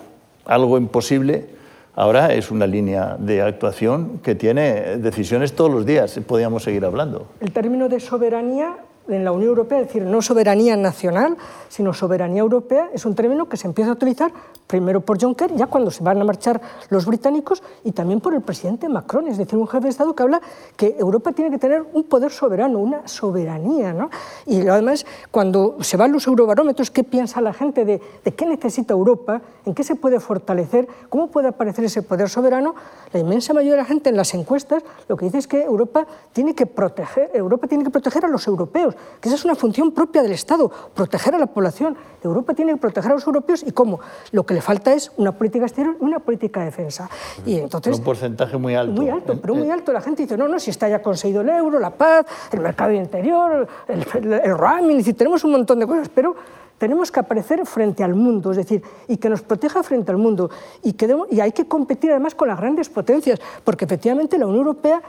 [0.44, 1.48] algo imposible,
[1.96, 6.20] ahora es una línea de actuación que tiene decisiones todos los días.
[6.24, 7.26] Podríamos seguir hablando.
[7.40, 8.76] El término de soberanía
[9.08, 11.36] en la Unión Europea, es decir, no soberanía nacional,
[11.68, 14.32] sino soberanía europea, es un término que se empieza a utilizar
[14.66, 18.40] primero por Juncker, ya cuando se van a marchar los británicos, y también por el
[18.40, 20.40] presidente Macron, es decir, un jefe de Estado que habla
[20.76, 23.92] que Europa tiene que tener un poder soberano, una soberanía.
[23.92, 24.10] ¿no?
[24.44, 28.92] Y además, cuando se van los eurobarómetros, ¿qué piensa la gente de, de qué necesita
[28.92, 29.40] Europa?
[29.64, 30.88] ¿En qué se puede fortalecer?
[31.08, 32.74] ¿Cómo puede aparecer ese poder soberano?
[33.12, 36.06] La inmensa mayoría de la gente en las encuestas lo que dice es que Europa
[36.32, 39.92] tiene que proteger, Europa tiene que proteger a los europeos que esa es una función
[39.92, 41.96] propia del Estado, proteger a la población.
[42.22, 44.00] Europa tiene que proteger a los europeos y cómo.
[44.32, 47.08] Lo que le falta es una política exterior y una política de defensa.
[47.44, 48.92] Y entonces, un porcentaje muy alto.
[48.92, 49.92] Muy alto, pero muy alto.
[49.92, 52.92] La gente dice, no, no, si está ya conseguido el euro, la paz, el mercado
[52.92, 56.34] interior, el, el, roaming, tenemos un montón de cosas, pero
[56.78, 60.50] tenemos que aparecer frente al mundo, es decir, y que nos proteja frente al mundo.
[60.82, 64.66] Y, que y hay que competir además con las grandes potencias, porque efectivamente la Unión
[64.66, 65.02] Europea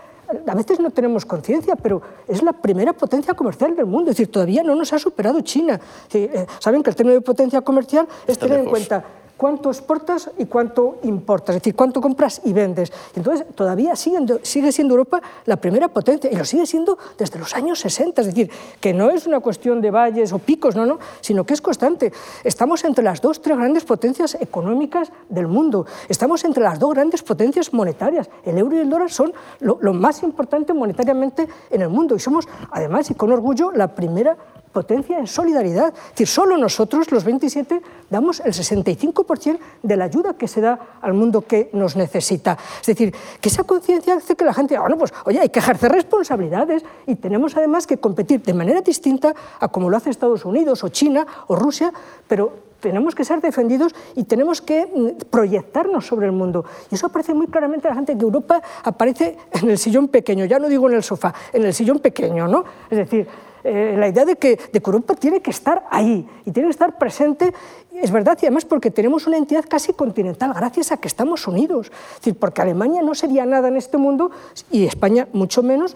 [0.46, 4.12] a veces no tenemos conciencia, pero es la primera potencia comercial del mundo.
[4.12, 5.80] Es decir, todavía no nos ha superado China.
[6.14, 9.04] Eh, saben que el término de potencia comercial es tener en cuenta
[9.38, 12.92] cuánto exportas y cuánto importas, es decir, cuánto compras y vendes.
[13.16, 17.80] Entonces, todavía sigue siendo Europa la primera potencia, y lo sigue siendo desde los años
[17.80, 21.46] 60, es decir, que no es una cuestión de valles o picos, no, no, sino
[21.46, 22.12] que es constante.
[22.44, 27.24] Estamos entre las dos, tres grandes potencias económicas del mundo, estamos entre las dos grandes
[27.24, 28.30] potencias monetarias.
[28.44, 32.20] El euro y el dólar son lo, lo más importante monetariamente en el mundo, y
[32.20, 34.36] somos, además, y con orgullo, la primera
[34.78, 35.92] potencia en solidaridad.
[35.92, 41.00] Es decir, solo nosotros, los 27, damos el 65% de la ayuda que se da
[41.02, 42.60] al mundo que nos necesita.
[42.80, 43.12] Es decir,
[43.42, 47.16] que esa conciencia hace que la gente bueno, pues oye, hay que ejercer responsabilidades y
[47.16, 51.26] tenemos además que competir de manera distinta a como lo hace Estados Unidos o China
[51.48, 51.92] o Rusia,
[52.28, 56.66] pero tenemos que ser defendidos y tenemos que mm, proyectarnos sobre el mundo.
[56.92, 60.46] Y eso aparece muy claramente a la gente que Europa aparece en el sillón pequeño,
[60.46, 62.64] ya no digo en el sofá, en el sillón pequeño, ¿no?
[62.92, 63.28] Es decir,
[63.68, 66.72] eh, la idea de que, de que Europa tiene que estar ahí y tiene que
[66.72, 67.54] estar presente
[68.02, 71.92] es verdad, y además porque tenemos una entidad casi continental, gracias a que estamos unidos.
[72.12, 74.30] Es decir, porque Alemania no sería nada en este mundo,
[74.70, 75.96] y España mucho menos,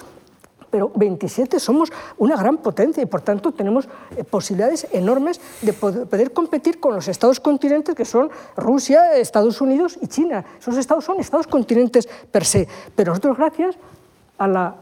[0.71, 6.31] pero 27 somos una gran potencia y por tanto tenemos eh, posibilidades enormes de poder,
[6.31, 10.45] competir con los estados continentes que son Rusia, Estados Unidos y China.
[10.60, 13.75] Esos estados son estados continentes per se, pero nosotros gracias
[14.38, 14.75] a la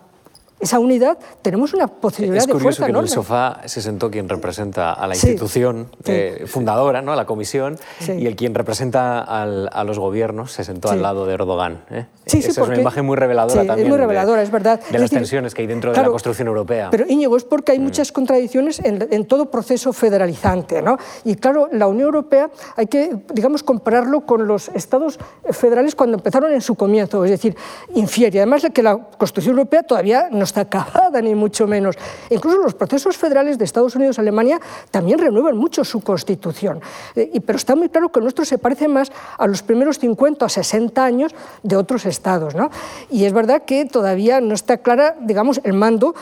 [0.60, 4.94] esa unidad, tenemos una posibilidad de fuerza que en el sofá se sentó quien representa
[4.94, 7.14] a la institución eh, fundadora, ¿no?
[7.14, 11.34] a la comisión, y el quien representa a los gobiernos se sentó al lado de
[11.34, 11.84] Erdogan.
[11.92, 12.06] ¿eh?
[12.26, 13.88] Sí, Esa es una imagen muy reveladora también.
[13.88, 14.80] Es muy reveladora, es verdad.
[14.92, 16.90] De las tensiones que hay dentro de la construcción europea.
[16.92, 17.84] Pero Íñigo, es porque hay mm.
[17.84, 20.82] muchas contradicciones en, todo proceso federalizante.
[20.82, 20.98] ¿no?
[21.24, 25.20] Y claro, la Unión Europea hay que, digamos, compararlo con los estados
[25.52, 27.56] federales cuando empezaron en su comienzo, es decir,
[27.96, 28.40] infiere.
[28.40, 31.96] Además de que la construcción europea todavía no está acabada, ni mucho menos.
[32.30, 34.60] Incluso los procesos federales de Estados Unidos y Alemania
[34.92, 36.82] también renuevan mucho su constitución.
[37.16, 40.46] Eh, pero está muy claro que el nuestro se parece más a los primeros 50
[40.46, 41.34] o 60 años
[41.64, 42.56] de otros estados.
[42.56, 42.70] ¿no?
[43.10, 46.16] Y es verdad que todavía no está clara, digamos, el mando,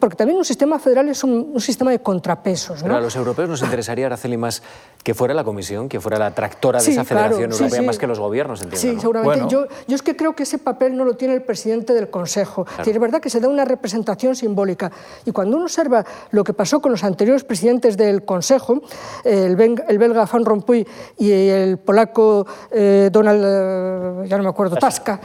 [0.00, 2.82] porque también un sistema federal es un, sistema de contrapesos.
[2.82, 4.62] Pero a los europeos nos interesaría, Araceli, más
[5.02, 8.18] que fuera la Comisión, que fuera la tractora de esa Federación Europea, más que los
[8.18, 8.80] gobiernos, entiendo.
[8.80, 9.46] Sí, seguramente.
[9.48, 12.66] Yo, yo, es que creo que ese papel no lo tiene el presidente del Consejo.
[12.84, 14.90] Es verdad que se da una representación simbólica.
[15.24, 18.82] Y cuando uno observa lo que pasó con los anteriores presidentes del Consejo,
[19.24, 20.86] el, belga Van Rompuy
[21.18, 25.20] y el polaco eh, Donald, eh, ya no me acuerdo, Tasca,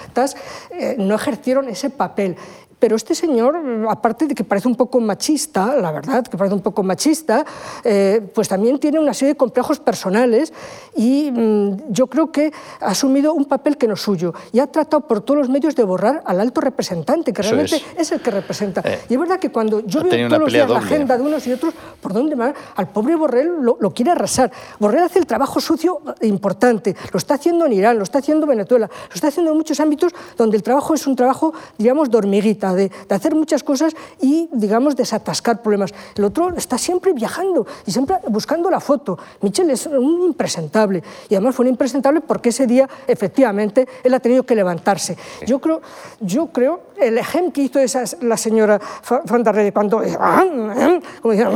[0.72, 2.36] eh, no ejercieron ese papel.
[2.84, 3.56] Pero este señor,
[3.88, 7.46] aparte de que parece un poco machista, la verdad, que parece un poco machista,
[7.82, 10.52] eh, pues también tiene una serie de complejos personales
[10.98, 14.67] y mm, yo creo que ha asumido un papel que no es suyo y ha
[14.67, 18.12] tratado por todos los medios de borrar al alto representante, que realmente es.
[18.12, 18.82] el que representa.
[18.84, 21.48] Eh, y es verdad que cuando yo veo todos los días la agenda de unos
[21.48, 22.54] y otros, ¿por dónde va?
[22.76, 24.52] Al pobre Borrell lo, lo, quiere arrasar.
[24.78, 28.50] Borrell hace el trabajo sucio importante, lo está haciendo en Irán, lo está haciendo en
[28.50, 32.17] Venezuela, lo está haciendo en muchos ámbitos donde el trabajo es un trabajo, digamos, de
[32.17, 35.94] hormiguita de, hacer muchas cosas y, digamos, desatascar problemas.
[36.16, 39.18] El otro está siempre viajando y siempre buscando la foto.
[39.42, 44.20] Michel es un impresentable y además fue un impresentable porque ese día, efectivamente, él ha
[44.20, 45.18] tenido que levantarse.
[45.46, 45.82] Yo creo,
[46.20, 50.02] yo creo, el ejemplo que hizo esa, la señora Fontarrede cuando...
[50.04, 51.50] Eh, ah, eh", como decía.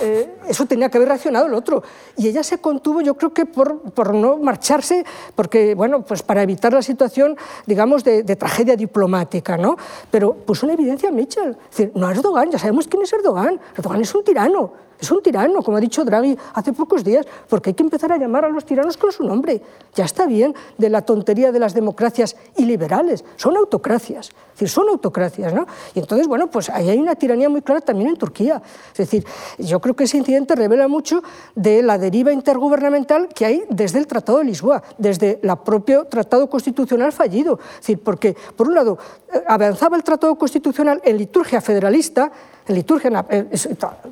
[0.00, 1.82] Eh, eso tenía que haber reaccionado el otro.
[2.16, 6.42] Y ella se contuvo, yo creo que por, por no marcharse, porque, bueno, pues para
[6.42, 9.76] evitar la situación, digamos, de, de tragedia diplomática, ¿no?
[10.10, 11.56] Pero pues una evidencia Mitchell.
[11.70, 13.60] Es decir, no Erdogan, ya sabemos quién es Erdogan.
[13.76, 14.72] Erdogan es un tirano.
[15.04, 18.16] Es un tirano, como ha dicho Draghi hace pocos días, porque hay que empezar a
[18.16, 19.60] llamar a los tiranos con su nombre.
[19.94, 23.22] Ya está bien de la tontería de las democracias iliberales.
[23.36, 24.28] Son autocracias.
[24.28, 25.66] Es decir, son autocracias, ¿no?
[25.94, 28.62] Y entonces, bueno, pues ahí hay una tiranía muy clara también en Turquía.
[28.92, 29.26] Es decir,
[29.58, 31.22] yo creo que ese incidente revela mucho
[31.54, 36.48] de la deriva intergubernamental que hay desde el Tratado de Lisboa, desde el propio Tratado
[36.48, 37.58] Constitucional fallido.
[37.74, 38.96] Es decir, porque, por un lado,
[39.34, 42.32] eh, avanzaba el Tratado Constitucional en liturgia federalista,
[42.68, 43.46] liturgia, eh,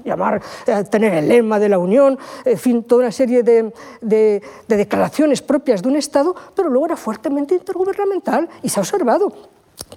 [0.05, 4.43] llamar, eh, tener el lema de la Unión, en fin, toda una serie de, de,
[4.69, 9.52] declaraciones propias de un Estado, pero luego era fuertemente intergubernamental y se ha observado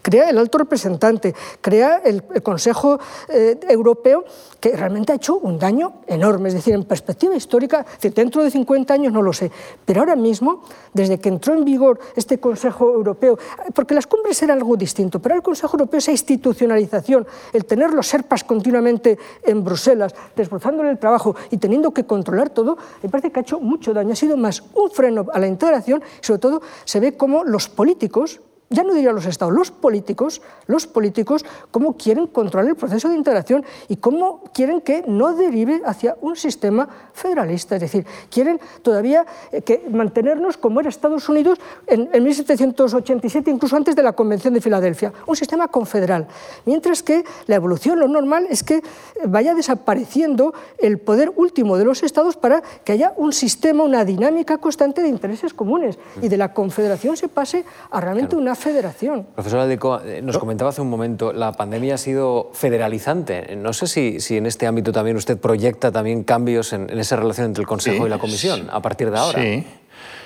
[0.05, 4.23] crea el alto representante, crea el, Consejo eh, Europeo,
[4.59, 6.49] que realmente ha hecho un daño enorme.
[6.49, 9.51] Es decir, en perspectiva histórica, dentro de 50 años no lo sé,
[9.83, 13.39] pero ahora mismo, desde que entró en vigor este Consejo Europeo,
[13.73, 18.07] porque las cumbres eran algo distinto, pero el Consejo Europeo, esa institucionalización, el tener los
[18.07, 23.39] serpas continuamente en Bruselas, desbrozándole el trabajo y teniendo que controlar todo, me parece que
[23.39, 24.13] ha hecho mucho daño.
[24.13, 27.69] Ha sido más un freno a la integración y sobre todo se ve como los
[27.69, 33.09] políticos, ya no diría los estados, los políticos, los políticos, cómo quieren controlar el proceso
[33.09, 37.75] de integración y cómo quieren que no derive hacia un sistema federalista.
[37.75, 43.95] Es decir, quieren todavía eh, que mantenernos como era Estados Unidos en, 1787, incluso antes
[43.95, 46.27] de la Convención de Filadelfia, un sistema confederal.
[46.65, 48.81] Mientras que la evolución, lo normal es que
[49.27, 54.57] vaya desapareciendo el poder último de los estados para que haya un sistema, una dinámica
[54.57, 59.27] constante de intereses comunes y de la confederación se pase a realmente una federación.
[59.33, 63.55] Profesor Aldeco, eh, nos comentaba hace un momento, la pandemia ha sido federalizante.
[63.55, 67.47] No sé si, si en este ámbito también usted proyecta también cambios en, esa relación
[67.47, 69.41] entre el Consejo y la Comisión a partir de ahora.
[69.41, 69.65] Sí,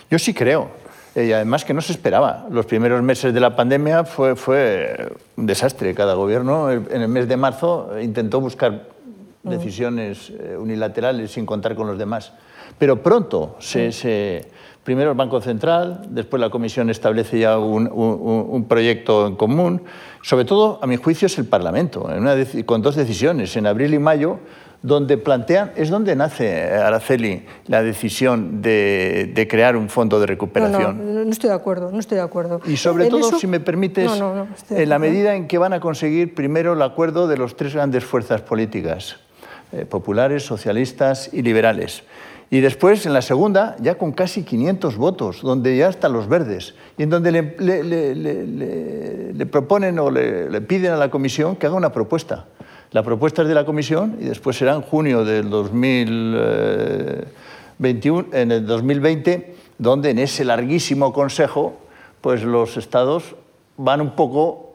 [0.09, 0.69] yo sí creo.
[1.15, 2.45] Eh, y además que no se esperaba.
[2.51, 5.93] Los primeros meses de la pandemia fue, fue un desastre.
[5.93, 8.87] Cada gobierno en el mes de marzo intentó buscar
[9.43, 9.49] mm.
[9.49, 12.33] decisiones eh, unilaterales sin contar con los demás.
[12.77, 14.68] Pero pronto se, mm.
[14.89, 19.83] Primero el Banco Central, después la Comisión establece ya un, proyecto en común.
[20.23, 22.09] Sobre todo, a mi juicio, es el Parlamento,
[22.65, 24.39] con dos decisiones, en abril y mayo,
[24.81, 31.13] donde plantean, es donde nace, Araceli, la decisión de, crear un fondo de recuperación.
[31.13, 32.59] No, no, estoy de acuerdo, no estoy de acuerdo.
[32.65, 34.11] Y sobre todo, si me permites,
[34.71, 38.03] en la medida en que van a conseguir primero el acuerdo de las tres grandes
[38.03, 39.17] fuerzas políticas,
[39.71, 42.01] eh, populares, socialistas y liberales.
[42.51, 46.73] Y después, en la segunda, ya con casi 500 votos, donde ya están los verdes,
[46.97, 47.43] y en donde le,
[49.45, 52.47] proponen o le, piden a la comisión que haga una propuesta.
[52.91, 58.51] La propuesta es de la Comisión y después será en junio del 2021, eh, en
[58.51, 61.77] el 2020, donde en ese larguísimo Consejo,
[62.21, 63.35] pues los Estados
[63.77, 64.73] van un poco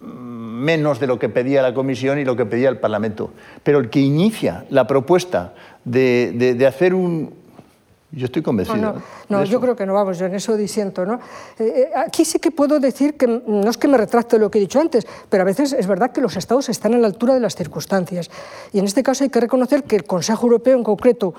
[0.00, 3.30] mm, menos de lo que pedía la Comisión y lo que pedía el Parlamento.
[3.62, 5.52] Pero el que inicia la propuesta
[5.88, 7.32] de hacer un,
[8.10, 9.02] yo estoy convencido.
[9.28, 11.04] No, yo creo que no, vamos, yo en eso disiento.
[11.04, 11.20] ¿no?
[11.58, 14.58] Eh, eh, aquí sí que puedo decir que no es que me retracte lo que
[14.58, 17.34] he dicho antes, pero a veces es verdad que los estados están a la altura
[17.34, 18.30] de las circunstancias.
[18.72, 21.34] Y en este caso hay que reconocer que el Consejo Europeo en concreto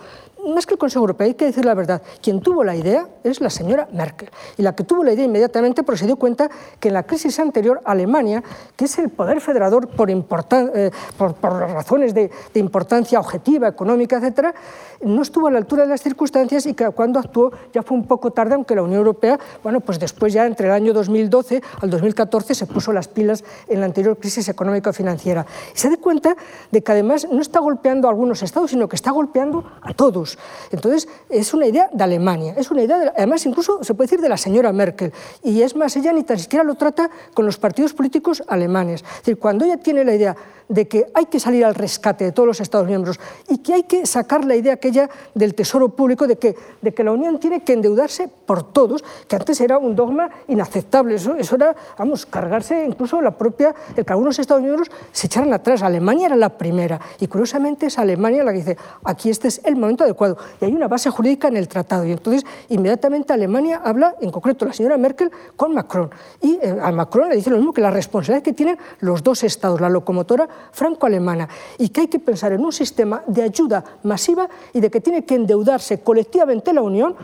[0.53, 3.41] más que el Consejo Europeo, hay que decir la verdad, quien tuvo la idea es
[3.41, 4.29] la señora Merkel.
[4.57, 7.39] Y la que tuvo la idea inmediatamente porque se dio cuenta que en la crisis
[7.39, 8.43] anterior Alemania,
[8.75, 14.55] que es el poder federador por, eh, por, razones de, importancia objetiva, económica, etc.,
[15.01, 18.05] no estuvo a la altura de las circunstancias y que cuando actuó ya fue un
[18.05, 21.89] poco tarde, aunque la Unión Europea, bueno, pues después ya entre el año 2012 al
[21.89, 25.45] 2014 se puso las pilas en la anterior crisis económica-financiera.
[25.73, 26.35] Y se da cuenta
[26.71, 30.37] de que además no está golpeando a algunos estados, sino que está golpeando a todos.
[30.71, 34.29] Entonces, es una idea de Alemania, es una idea, además incluso se puede decir de
[34.29, 35.13] la señora Merkel,
[35.43, 39.01] y es más, ella ni tan siquiera lo trata con los partidos políticos alemanes.
[39.01, 40.35] Es decir, cuando ella tiene la idea
[40.69, 43.19] de que hay que salir al rescate de todos los Estados miembros
[43.49, 47.03] y que hay que sacar la idea aquella del tesoro público de que, de que
[47.03, 51.15] la Unión tiene que endeudarse por todos, que antes era un dogma inaceptable.
[51.15, 55.51] Eso, eso era, vamos, cargarse incluso la propia, el que algunos Estados miembros se echaran
[55.53, 55.81] atrás.
[55.81, 59.75] Alemania era la primera y curiosamente es Alemania la que dice, aquí este es el
[59.75, 60.18] momento adecuado.
[60.61, 62.05] Y hay una base jurídica en el tratado.
[62.05, 66.09] Y entonces inmediatamente Alemania habla, en concreto la señora Merkel, con Macron.
[66.41, 69.43] Y eh, a Macron le dice lo mismo que la responsabilidad que tienen los dos
[69.43, 71.47] Estados, la locomotora franco-alemana
[71.77, 75.25] y que hay que pensar en un sistema de ayuda masiva y de que tiene
[75.25, 77.15] que endeudarse colectivamente la Unión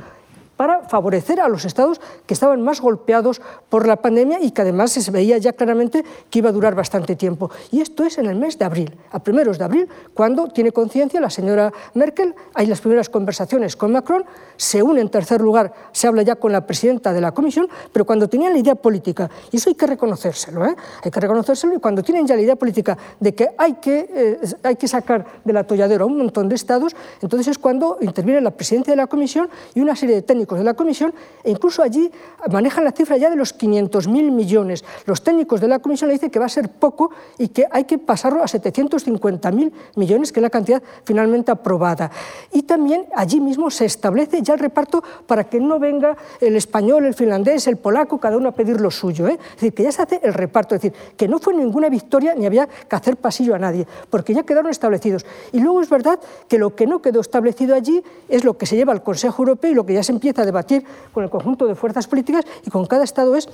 [0.57, 4.91] para favorecer a los estados que estaban más golpeados por la pandemia y que además
[4.91, 7.51] se veía ya claramente que iba a durar bastante tiempo.
[7.71, 11.19] Y esto es en el mes de abril, a primeros de abril, cuando tiene conciencia
[11.19, 14.25] la señora Merkel, hay las primeras conversaciones con Macron,
[14.57, 18.05] se une en tercer lugar, se habla ya con la presidenta de la Comisión, pero
[18.05, 20.75] cuando tenían la idea política, y eso hay que reconocérselo, ¿eh?
[21.03, 24.39] hay que reconocérselo, y cuando tienen ya la idea política de que hay que, eh,
[24.63, 28.51] hay que sacar del atolladero a un montón de estados, entonces es cuando interviene la
[28.51, 32.11] presidenta de la Comisión y una serie de técnicos de la Comisión, e incluso allí
[32.51, 34.85] manejan la cifra ya de los 500.000 millones.
[35.05, 37.85] Los técnicos de la Comisión le dicen que va a ser poco y que hay
[37.85, 42.11] que pasarlo a 750.000 millones, que es la cantidad finalmente aprobada.
[42.51, 47.05] Y también allí mismo se establece ya el reparto para que no venga el español,
[47.05, 49.27] el finlandés, el polaco, cada uno a pedir lo suyo.
[49.27, 49.39] ¿eh?
[49.39, 52.35] Es decir, que ya se hace el reparto, es decir, que no fue ninguna victoria
[52.35, 55.25] ni había que hacer pasillo a nadie, porque ya quedaron establecidos.
[55.51, 58.75] Y luego es verdad que lo que no quedó establecido allí es lo que se
[58.75, 60.83] lleva al Consejo Europeo y lo que ya se empieza a debatir
[61.13, 63.47] con el conjunto de fuerzas políticas y con cada Estado es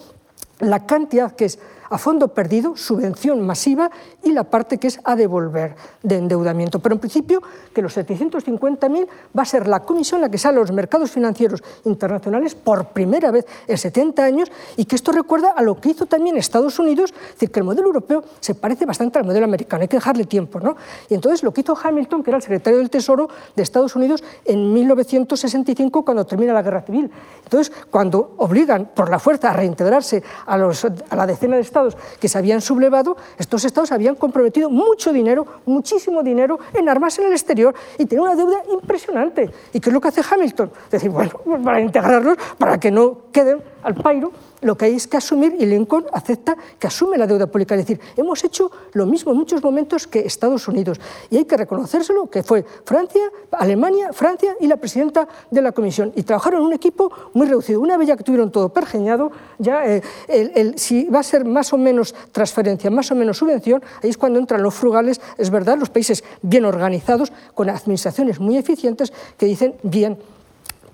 [0.61, 1.59] la cantidad que es
[1.91, 3.91] a fondo perdido, subvención masiva
[4.23, 6.79] y la parte que es a devolver de endeudamiento.
[6.79, 7.43] Pero en principio
[7.73, 9.07] que los 750.000
[9.37, 13.29] va a ser la comisión la que sale a los mercados financieros internacionales por primera
[13.31, 17.13] vez en 70 años y que esto recuerda a lo que hizo también Estados Unidos,
[17.13, 20.23] es decir, que el modelo europeo se parece bastante al modelo americano, hay que dejarle
[20.23, 20.61] tiempo.
[20.61, 20.77] ¿no?
[21.09, 24.23] Y entonces lo que hizo Hamilton, que era el secretario del Tesoro de Estados Unidos
[24.45, 27.11] en 1965 cuando termina la guerra civil.
[27.43, 31.95] Entonces, cuando obligan por la fuerza a reintegrarse a, los, a la decena de estados,
[32.19, 37.27] que se habían sublevado, estos estados habían comprometido mucho dinero, muchísimo dinero en armas en
[37.27, 39.49] el exterior y tenían una deuda impresionante.
[39.71, 40.69] ¿Y qué es lo que hace Hamilton?
[40.91, 45.07] Decir, bueno, pues para integrarlos, para que no queden al pairo, lo que hay es
[45.07, 47.75] que asumir, y Lincoln acepta que asume la deuda pública.
[47.75, 50.99] Es decir, hemos hecho lo mismo en muchos momentos que Estados Unidos.
[51.29, 56.11] Y hay que reconocérselo, que fue Francia, Alemania, Francia y la presidenta de la Comisión.
[56.15, 57.79] Y trabajaron en un equipo muy reducido.
[57.79, 61.77] Una vez ya que tuvieron todo pergeñado, ya eh, si va a ser más o
[61.77, 65.89] menos transferencia, más o menos subvención, ahí es cuando entran los frugales, es verdad, los
[65.89, 70.17] países bien organizados, con administraciones muy eficientes, que dicen, bien,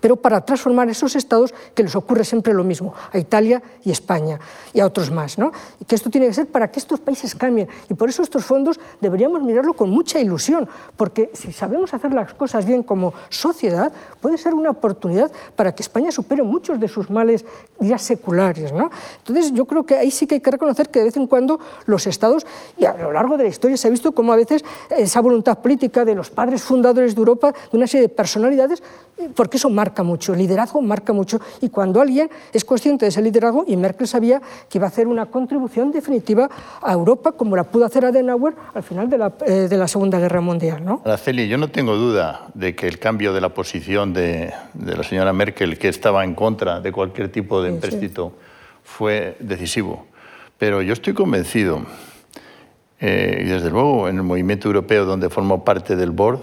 [0.08, 4.40] pero para transformar esos estados que les ocurre siempre lo mismo, a Italia y España
[4.74, 5.38] y a otros más.
[5.38, 5.52] ¿no?
[5.82, 7.68] Y que esto tiene que ser para que estos países cambien.
[7.90, 12.34] Y por eso estos fondos deberíamos mirarlo con mucha ilusión, porque si sabemos hacer las
[12.36, 13.92] cosas bien como sociedad,
[14.22, 17.44] puede ser una oportunidad para que España supere muchos de sus males
[17.78, 18.72] ya seculares.
[18.72, 18.90] ¿no?
[19.18, 21.60] Entonces yo creo que ahí sí que hay que reconocer que de vez en cuando
[21.86, 22.48] los estados,
[22.78, 25.58] y a lo largo de la historia se ha visto cómo a veces esa voluntad
[25.58, 28.82] política de los padres fundadores de Europa, de una serie de personalidades,
[29.36, 31.40] porque eso marca mucho, el liderazgo marca mucho.
[31.62, 35.08] Y cuando alguien es consciente de ese liderazgo, y Merkel sabía que iba a hacer
[35.08, 36.50] una contribución definitiva
[36.82, 40.20] a Europa, como la pudo hacer Adenauer al final de la, eh, de la Segunda
[40.20, 40.84] Guerra Mundial.
[40.84, 41.02] ¿no?
[41.06, 45.04] Araceli, yo no tengo duda de que el cambio de la posición de, de la
[45.04, 48.34] señora Merkel, que estaba en contra de cualquier tipo de empréstito,
[48.84, 50.06] fue decisivo.
[50.58, 51.82] Pero yo estoy convencido,
[53.00, 56.40] eh, y desde luego en el movimiento europeo donde formo parte del board,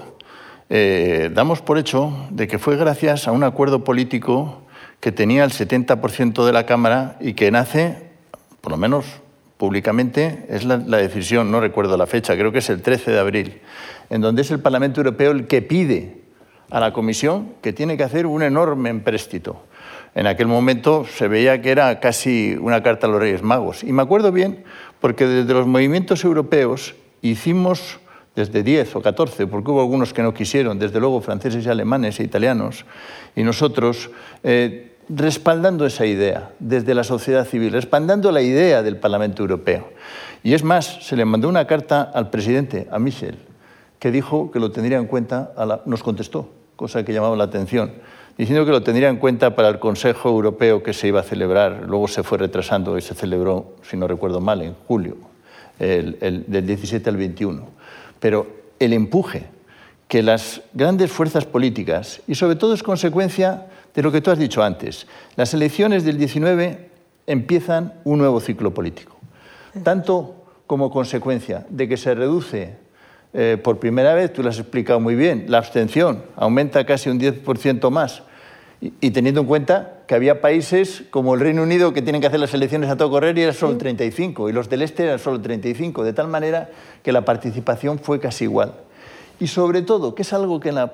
[0.71, 4.63] eh, damos por hecho de que fue gracias a un acuerdo político
[5.01, 8.11] que tenía el 70% de la Cámara y que nace,
[8.61, 9.05] por lo menos
[9.59, 13.61] públicamente, es la, decisión, no recuerdo la fecha, creo que es el 13 de abril,
[14.11, 16.23] en donde es el Parlamento Europeo el que pide
[16.71, 19.63] a la Comisión que tiene que hacer un enorme empréstito.
[20.15, 23.83] En aquel momento se veía que era casi una carta a los Reyes Magos.
[23.85, 24.65] Y me acuerdo bien
[25.01, 27.99] porque desde los movimientos europeos hicimos
[28.37, 32.19] desde 10 o 14, porque hubo algunos que no quisieron, desde luego franceses y alemanes
[32.19, 32.85] e italianos,
[33.37, 34.11] y nosotros
[34.43, 39.89] eh, respaldando esa idea desde la sociedad civil, respaldando la idea del Parlamento Europeo.
[40.43, 43.39] Y es más, se le mandó una carta al presidente, a Michel,
[43.99, 45.53] que dijo que lo tendría en cuenta,
[45.87, 47.93] nos contestó, cosa que llamaba la atención,
[48.37, 51.85] diciendo que lo tendría en cuenta para el Consejo Europeo que se iba a celebrar,
[51.87, 55.17] luego se fue retrasando y se celebró, si no recuerdo mal, en julio,
[55.79, 57.74] el, del 17 al 21
[58.25, 58.47] pero
[58.79, 59.45] el empuje
[60.09, 64.39] que las grandes fuerzas políticas, y sobre todo es consecuencia de lo que tú has
[64.39, 65.07] dicho antes,
[65.37, 66.89] las elecciones del 19
[67.27, 69.19] empiezan un nuevo ciclo político,
[69.83, 72.77] tanto como consecuencia de que se reduce
[73.35, 77.21] eh, por primera vez, tú lo has explicado muy bien, la abstención aumenta casi un
[77.21, 78.23] 10% más
[78.81, 82.41] y, teniendo en cuenta que había países como el Reino Unido que tienen que hacer
[82.41, 85.19] las elecciones a todo correr y era solo el 35, y los del este eran
[85.19, 86.71] solo el 35, de tal manera
[87.03, 88.75] que la participación fue casi igual.
[89.41, 90.93] Y sobre todo, que es algo que en la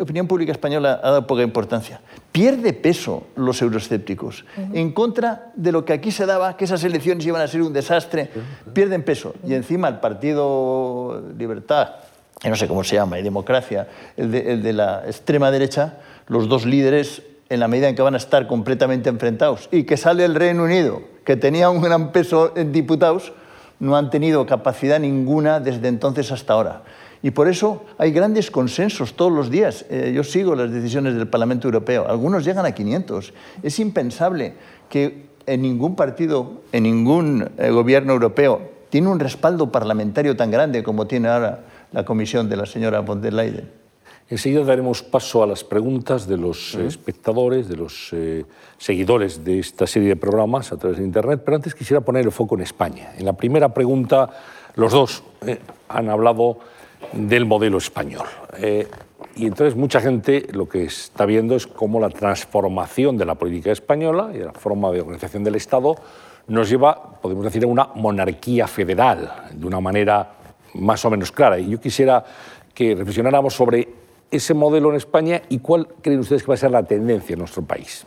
[0.00, 2.00] opinión pública española ha dado poca importancia,
[2.32, 7.26] pierde peso los euroescépticos en contra de lo que aquí se daba, que esas elecciones
[7.26, 8.30] iban a ser un desastre,
[8.72, 9.34] pierden peso.
[9.46, 11.96] Y encima el Partido Libertad,
[12.40, 16.64] que no sé cómo se llama, y Democracia, el de la extrema derecha, los dos
[16.64, 20.34] líderes en la medida en que van a estar completamente enfrentados y que sale el
[20.34, 23.32] Reino Unido, que tenía un gran peso en diputados,
[23.78, 26.82] no han tenido capacidad ninguna desde entonces hasta ahora.
[27.22, 29.84] Y por eso hay grandes consensos todos los días.
[29.90, 32.06] Eh, yo sigo las decisiones del Parlamento Europeo.
[32.08, 33.32] Algunos llegan a 500.
[33.62, 34.54] Es impensable
[34.88, 40.82] que en ningún partido, en ningún eh, gobierno europeo, tiene un respaldo parlamentario tan grande
[40.82, 43.85] como tiene ahora la comisión de la señora von der Leyen.
[44.28, 48.44] Enseguida daremos paso a las preguntas de los eh, espectadores, de los eh,
[48.76, 52.32] seguidores de esta serie de programas a través de Internet, pero antes quisiera poner el
[52.32, 53.12] foco en España.
[53.16, 54.28] En la primera pregunta,
[54.74, 56.58] los dos eh, han hablado
[57.12, 58.26] del modelo español.
[59.36, 63.70] y entonces mucha gente lo que está viendo es cómo la transformación de la política
[63.70, 65.94] española y de la forma de organización del Estado
[66.48, 70.32] nos lleva, podemos decir, a una monarquía federal, de una manera
[70.74, 71.60] más o menos clara.
[71.60, 72.24] Y yo quisiera
[72.74, 76.70] que reflexionáramos sobre ese modelo en España y cuál creen ustedes que va a ser
[76.70, 78.06] la tendencia en nuestro país?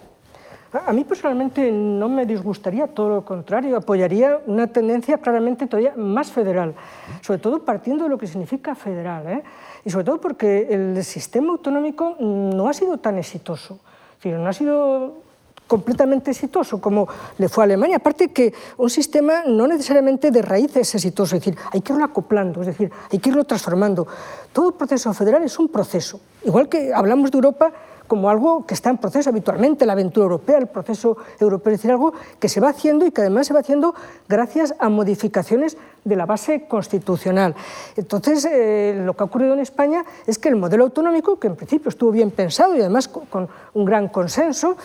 [0.72, 6.32] A mí personalmente no me disgustaría, todo lo contrario, apoyaría una tendencia claramente todavía más
[6.32, 6.76] federal,
[7.22, 9.44] sobre todo partiendo de lo que significa federal, ¿eh?
[9.84, 13.80] y sobre todo porque el sistema autonómico no ha sido tan exitoso,
[14.12, 15.29] es decir, no ha sido
[15.70, 17.08] completamente exitoso como
[17.38, 17.98] le fue a Alemania.
[17.98, 22.04] Aparte que un sistema no necesariamente de raíz es exitoso, es decir, hay que irlo
[22.04, 24.08] acoplando, es decir, hay que irlo transformando.
[24.52, 26.20] Todo proceso federal es un proceso.
[26.44, 27.72] Igual que hablamos de Europa
[28.10, 31.92] como algo que está en proceso habitualmente, la aventura europea, el proceso europeo, es decir,
[31.92, 33.94] algo que se va haciendo y que además se va haciendo
[34.28, 37.56] gracias a modificaciones de la base constitucional.
[37.96, 41.56] Entonces, eh, lo que ha ocurrido en España es que el modelo autonómico, que en
[41.56, 44.78] principio estuvo bien pensado y además con, un gran consenso,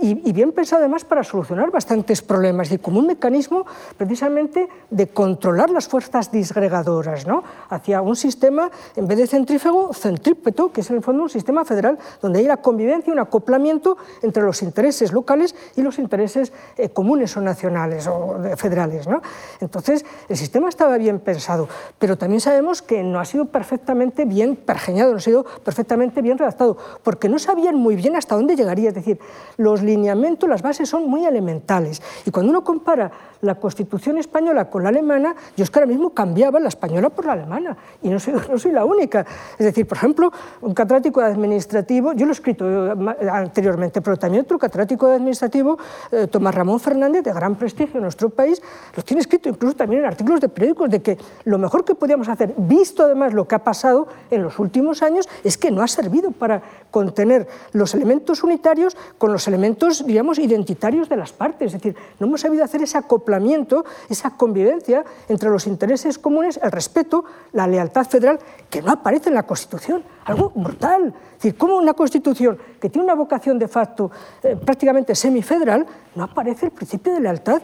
[0.00, 3.66] y, y bien pensado además para solucionar bastantes problemas, y como un mecanismo
[3.96, 7.42] precisamente de controlar las fuerzas disgregadoras, ¿no?
[7.68, 11.64] hacia un sistema, en vez de centrífugo, centrípeto, que es en el fondo un sistema
[11.64, 16.90] federal, donde hay la convivencia, un acoplamiento entre los intereses locales y los intereses eh,
[16.90, 19.06] comunes o nacionales o federales.
[19.06, 19.22] ¿no?
[19.60, 21.68] Entonces, el sistema estaba bien pensado,
[21.98, 26.38] pero también sabemos que no ha sido perfectamente bien pergeñado, no ha sido perfectamente bien
[26.38, 28.88] redactado, porque no sabían muy bien hasta dónde llegaría.
[28.88, 29.18] Es decir,
[29.56, 32.02] los lineamientos, las bases son muy elementales.
[32.24, 33.10] Y cuando uno compara
[33.42, 37.26] la Constitución española con la alemana, yo es que ahora mismo cambiaba la española por
[37.26, 39.24] la alemana, y no soy, no soy la única.
[39.58, 44.44] Es decir, por ejemplo, un catedrático administrativo, yo lo he escrito eh, anteriormente, pero también
[44.44, 45.78] otro catedrático administrativo,
[46.10, 48.60] eh, Tomás Ramón Fernández, de gran prestigio en nuestro país,
[48.94, 52.28] lo tiene escrito incluso también en artículos de periódicos, de que lo mejor que podíamos
[52.28, 55.88] hacer, visto además lo que ha pasado en los últimos años, es que no ha
[55.88, 61.74] servido para contener los elementos unitarios con los elementos, digamos, identitarios de las partes.
[61.74, 66.70] Es decir, no hemos sabido hacer ese acoplamiento, esa convivencia entre los intereses comunes, el
[66.70, 70.02] respeto, la lealtad federal, que no aparece en la Constitución.
[70.24, 71.14] Algo brutal.
[71.36, 74.10] Es decir, ¿cómo una Constitución que tiene una vocación de facto
[74.42, 77.62] eh, prácticamente semifederal no aparece el principio de lealtad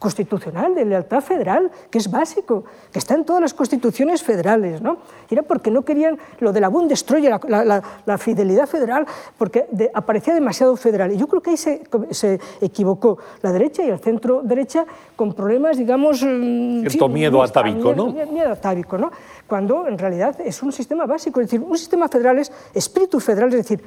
[0.00, 4.80] constitucional, de lealtad federal, que es básico, que está en todas las constituciones federales.
[4.80, 4.96] ¿no?
[5.28, 10.32] Y era porque no querían lo de la Bundestroya, la, la, fidelidad federal, porque aparecía
[10.34, 11.12] demasiado federal.
[11.12, 15.34] Y yo creo que ahí se, se, equivocó la derecha y el centro derecha con
[15.34, 16.22] problemas, digamos...
[16.22, 18.06] Mm, Cierto miedo atávico, ¿no?
[18.06, 19.10] Miedo atávico, ¿no?
[19.46, 23.50] Cuando en realidad es un sistema básico, es decir, un sistema federal es espíritu federal,
[23.50, 23.82] es decir,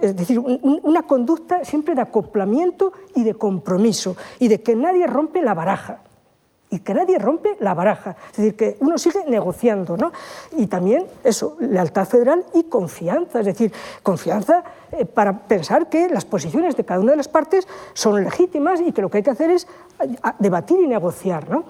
[0.00, 5.42] es decir, una conducta siempre de acoplamiento y de compromiso, y de que nadie rompe
[5.42, 6.00] la baraja
[6.74, 8.16] y que nadie rompe la baraja.
[8.32, 10.10] Es decir, que uno sigue negociando, ¿no?
[10.56, 13.72] Y también eso, lealtad federal y confianza, es decir,
[14.02, 18.80] confianza eh, para pensar que las posiciones de cada una de las partes son legítimas
[18.80, 19.68] y que lo que hay que hacer es
[20.40, 21.64] debatir y negociar, ¿no?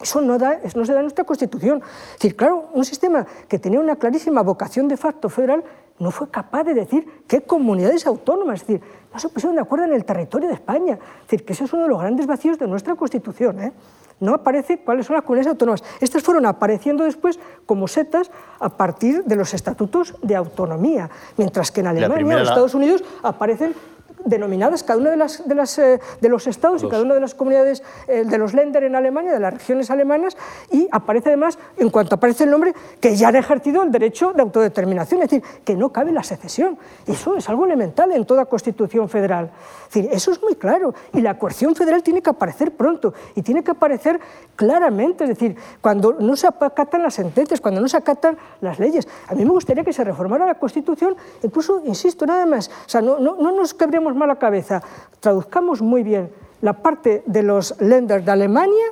[0.00, 1.82] Eso no, da, no se da en nuestra Constitución.
[1.82, 5.62] Es decir, claro, un sistema que tenía una clarísima vocación de facto federal
[5.98, 8.82] no fue capaz de decir qué comunidades autónomas, es decir,
[9.12, 10.94] no se pusieron de acuerdo en el territorio de España.
[10.94, 13.60] Es decir, que ese es uno de los grandes vacíos de nuestra Constitución.
[13.60, 13.72] ¿eh?
[14.20, 15.82] No aparece cuáles son las comunidades autónomas.
[16.00, 21.80] Estas fueron apareciendo después como setas a partir de los estatutos de autonomía, mientras que
[21.80, 23.74] en Alemania o Estados Unidos aparecen
[24.24, 27.20] denominadas cada una de, las, de, las, eh, de los estados y cada una de
[27.20, 30.36] las comunidades eh, de los Länder en Alemania, de las regiones alemanas,
[30.70, 34.42] y aparece además, en cuanto aparece el nombre, que ya han ejercido el derecho de
[34.42, 36.78] autodeterminación, es decir, que no cabe la secesión.
[37.06, 39.50] Y eso es algo elemental en toda constitución federal.
[39.88, 40.94] Es decir, eso es muy claro.
[41.12, 44.20] Y la coerción federal tiene que aparecer pronto y tiene que aparecer
[44.56, 49.08] claramente, es decir, cuando no se acatan las sentencias, cuando no se acatan las leyes.
[49.28, 53.00] A mí me gustaría que se reformara la Constitución, incluso, insisto, nada más, o sea,
[53.00, 54.82] no, no, no nos quebremos mala cabeza,
[55.20, 56.30] traduzcamos muy bien
[56.62, 58.86] la parte de los lenders de Alemania,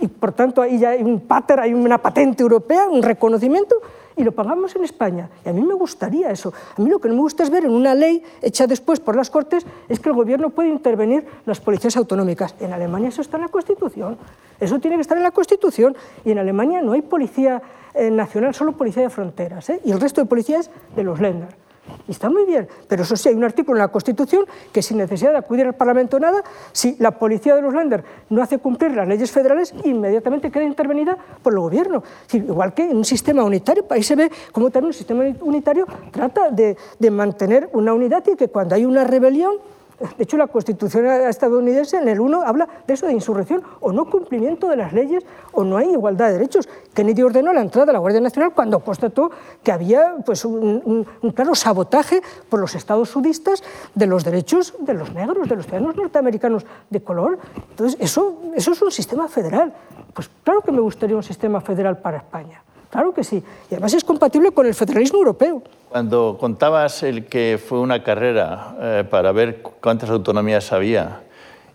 [0.00, 3.76] y por tanto ahí ya hay un pater, hay una patente europea, un reconocimiento,
[4.18, 5.30] y lo pagamos en España.
[5.44, 6.52] Y a mí me gustaría eso.
[6.76, 9.14] A mí lo que no me gusta es ver en una ley hecha después por
[9.14, 12.54] las Cortes es que el gobierno puede intervenir las policías autonómicas.
[12.58, 14.18] En Alemania eso está en la Constitución.
[14.58, 15.96] Eso tiene que estar en la Constitución.
[16.24, 17.62] Y en Alemania no hay policía
[17.94, 19.70] eh, nacional, solo policía de fronteras.
[19.70, 19.80] ¿eh?
[19.84, 21.67] Y el resto de policías de los Länder.
[22.06, 24.98] Y está muy bien, pero eso sí, hay un artículo en la Constitución que sin
[24.98, 28.92] necesidad de acudir al Parlamento nada, si la policía de los Länder no hace cumplir
[28.92, 32.02] las leyes federales, inmediatamente queda intervenida por el gobierno.
[32.32, 36.50] Igual que en un sistema unitario, ahí se ve cómo también un sistema unitario trata
[36.50, 39.56] de, de mantener una unidad y que cuando hay una rebelión,
[40.00, 44.04] de hecho, la Constitución estadounidense en el 1 habla de eso, de insurrección o no
[44.04, 46.68] cumplimiento de las leyes o no hay igualdad de derechos.
[46.94, 49.30] Kennedy ordenó la entrada de la Guardia Nacional cuando constató
[49.62, 55.12] que había pues, un, claro sabotaje por los estados sudistas de los derechos de los
[55.12, 57.38] negros, de los ciudadanos norteamericanos de color.
[57.70, 59.74] Entonces, eso, eso es un sistema federal.
[60.14, 62.62] Pues claro que me gustaría un sistema federal para España.
[62.90, 63.42] Claro que sí.
[63.70, 65.62] Y además es compatible con el federalismo europeo.
[65.88, 71.22] Cuando contabas el que fue una carrera eh, para ver cuántas autonomías había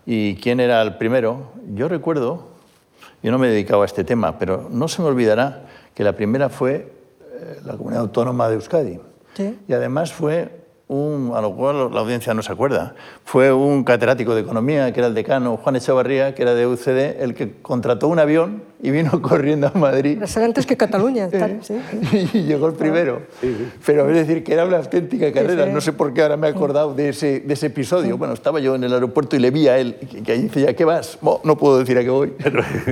[0.06, 2.48] y quién era el primero, yo recuerdo,
[3.22, 5.62] yo no me he dedicado a este tema, pero no se me olvidará
[5.94, 6.92] que la primera fue
[7.34, 9.00] eh, la comunidad autónoma de Euskadi.
[9.34, 9.58] ¿Sí?
[9.66, 12.94] Y además fue un, a lo cual la audiencia no se acuerda,
[13.24, 17.22] fue un catedrático de economía, que era el decano Juan Echevarría, que era de UCD,
[17.22, 20.20] el que contrató un avión y vino corriendo a Madrid.
[20.22, 21.28] Era antes que Cataluña.
[21.62, 21.74] sí.
[22.32, 23.22] Y llegó el primero.
[23.84, 25.66] Pero es decir, que era una auténtica carrera.
[25.66, 28.18] No sé por qué ahora me he acordado de ese, de ese episodio.
[28.18, 30.84] Bueno, estaba yo en el aeropuerto y le vi a él, que ahí decía, ¿qué
[30.84, 31.18] vas?
[31.44, 32.32] no puedo decir a qué voy.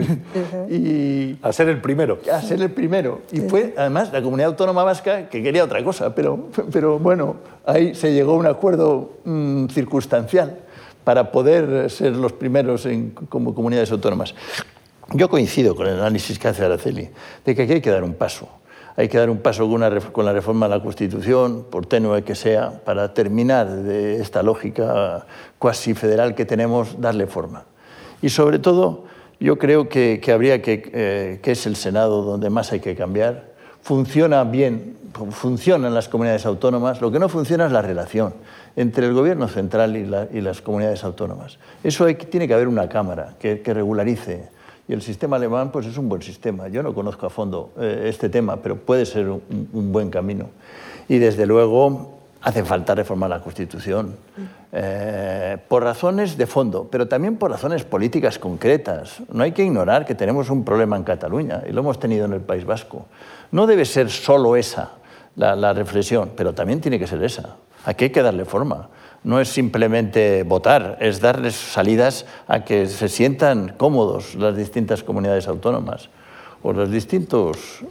[0.70, 2.18] y, a ser el primero.
[2.32, 3.20] A ser el primero.
[3.30, 7.94] Y fue, además, la comunidad autónoma vasca que quería otra cosa, pero, pero bueno, ahí
[7.94, 10.58] se llegó a un acuerdo mm, circunstancial.
[11.04, 14.34] para poder ser los primeros en, como comunidades autónomas.
[15.14, 17.10] Yo coincido con el análisis que hace Araceli,
[17.44, 18.48] de que aquí hay que dar un paso.
[18.96, 19.82] Hay que dar un paso con,
[20.12, 25.26] con la reforma de la Constitución, por tenue que sea, para terminar de esta lógica
[25.58, 27.64] cuasi federal que tenemos, darle forma.
[28.20, 29.04] Y sobre todo,
[29.40, 32.94] yo creo que, que habría que, eh, que es el Senado donde más hay que
[32.94, 33.52] cambiar.
[33.82, 34.96] Funciona bien,
[35.30, 38.34] funcionan las comunidades autónomas, lo que no funciona es la relación
[38.76, 41.58] entre el gobierno central y, la, y las comunidades autónomas.
[41.82, 44.48] Eso hay, tiene que haber una cámara que, que, regularice.
[44.92, 46.68] El sistema alemán pues es un buen sistema.
[46.68, 50.50] Yo no conozco a fondo eh, este tema, pero puede ser un, un, buen camino.
[51.08, 54.16] Y desde luego hace falta reformar la Constitución
[54.72, 59.22] eh, por razones de fondo, pero también por razones políticas concretas.
[59.32, 62.32] No hay que ignorar que tenemos un problema en Cataluña y lo hemos tenido en
[62.32, 63.06] el País Vasco.
[63.50, 64.92] No debe ser solo esa
[65.36, 67.56] la, la reflexión, pero también tiene que ser esa.
[67.84, 68.88] Aquí hay que darle forma.
[69.24, 75.46] No es simplemente votar, es darles salidas a que se sientan cómodos las distintas comunidades
[75.46, 76.08] autónomas
[76.64, 77.82] o las distintas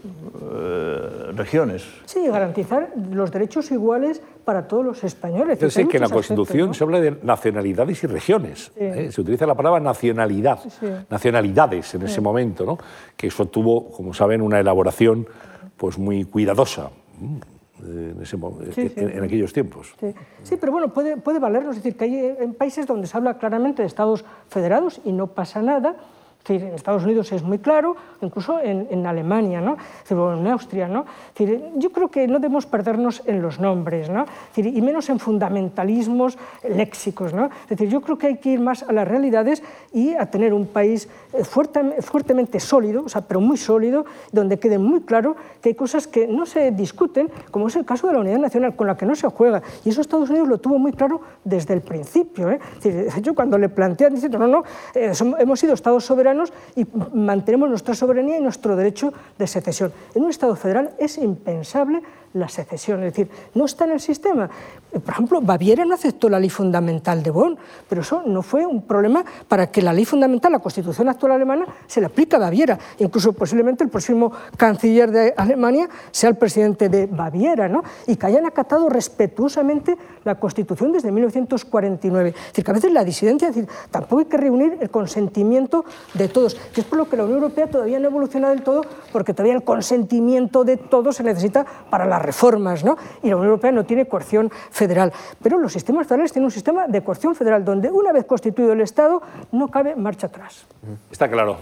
[0.41, 1.83] eh, regiones.
[2.05, 5.59] Sí, garantizar los derechos iguales para todos los españoles.
[5.59, 6.73] Yo sé que en la Constitución ¿no?
[6.73, 8.71] se habla de nacionalidades y regiones.
[8.73, 8.83] Sí.
[8.83, 9.11] ¿eh?
[9.11, 10.87] Se utiliza la palabra nacionalidad, sí.
[11.09, 12.77] nacionalidades en ese momento, ¿no?
[13.17, 15.27] que eso tuvo, como saben, una elaboración
[15.75, 18.37] pues, muy cuidadosa en, ese,
[18.73, 19.95] sí, sí, en, en, aquellos tiempos.
[19.99, 20.13] Sí.
[20.43, 23.37] sí, pero bueno, puede, puede valernos, es decir, que hay en países donde se habla
[23.37, 25.95] claramente de estados federados y no pasa nada,
[26.43, 29.77] decir, en Estados Unidos es muy claro, incluso en, en Alemania, ¿no?
[30.01, 30.87] decir, o en Austria.
[30.87, 31.05] ¿no?
[31.37, 34.25] Decir, yo creo que no debemos perdernos en los nombres, ¿no?
[34.55, 36.37] decir, y menos en fundamentalismos
[36.67, 37.33] léxicos.
[37.33, 37.45] ¿no?
[37.45, 39.63] Es decir, yo creo que hay que ir más a las realidades
[39.93, 44.59] y a tener un país eh, fuerte, fuertemente sólido, o sea, pero muy sólido, donde
[44.59, 48.13] quede muy claro que hay cosas que no se discuten, como es el caso de
[48.13, 49.61] la unidad nacional, con la que no se juega.
[49.85, 52.49] Y eso Estados Unidos lo tuvo muy claro desde el principio.
[52.49, 52.59] ¿eh?
[52.81, 54.63] Decir, yo cuando le plantean, diciendo, no, no,
[54.95, 56.30] eh, hemos sido estados soberanos,
[56.75, 59.91] y mantenemos nuestra soberanía y nuestro derecho de secesión.
[60.15, 62.01] En un Estado federal es impensable
[62.33, 64.49] la secesión, es decir, no está en el sistema.
[64.91, 67.57] Por ejemplo, Baviera no aceptó la ley fundamental de Bonn,
[67.87, 71.65] pero eso no fue un problema para que la ley fundamental, la Constitución actual alemana,
[71.87, 72.77] se le aplique a Baviera.
[72.99, 77.83] Incluso posiblemente el próximo canciller de Alemania sea el presidente de Baviera, ¿no?
[78.07, 82.29] y que hayan acatado respetuosamente la Constitución desde 1949.
[82.29, 85.85] Es decir, que a veces la disidencia, es decir, tampoco hay que reunir el consentimiento
[86.13, 88.85] de todos, que es por lo que la Unión Europea todavía no evoluciona del todo,
[89.11, 92.97] porque todavía el consentimiento de todos se necesita para la reformas, ¿no?
[93.23, 95.11] y la Unión Europea no tiene coerción federal.
[95.41, 98.81] Pero los sistemas federales tienen un sistema de coerción federal donde una vez constituido el
[98.81, 100.65] Estado no cabe marcha atrás.
[101.11, 101.57] Está claro.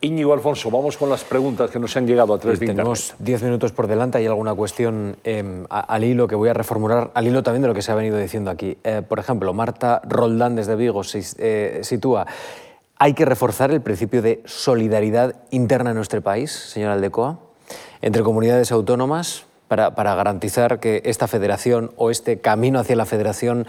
[0.00, 3.14] Íñigo Alfonso, vamos con las preguntas que nos han llegado a través sí, de Tenemos
[3.18, 4.18] diez minutos por delante.
[4.18, 7.74] Hay alguna cuestión eh, al hilo que voy a reformular, al hilo también de lo
[7.74, 8.78] que se ha venido diciendo aquí.
[8.84, 12.26] Eh, por ejemplo, Marta Roldán desde Vigo se eh, sitúa.
[12.98, 17.38] ¿Hay que reforzar el principio de solidaridad interna en nuestro país, señora Aldecoa,
[18.02, 23.68] entre comunidades autónomas para, para, garantizar que esta federación o este camino hacia la federación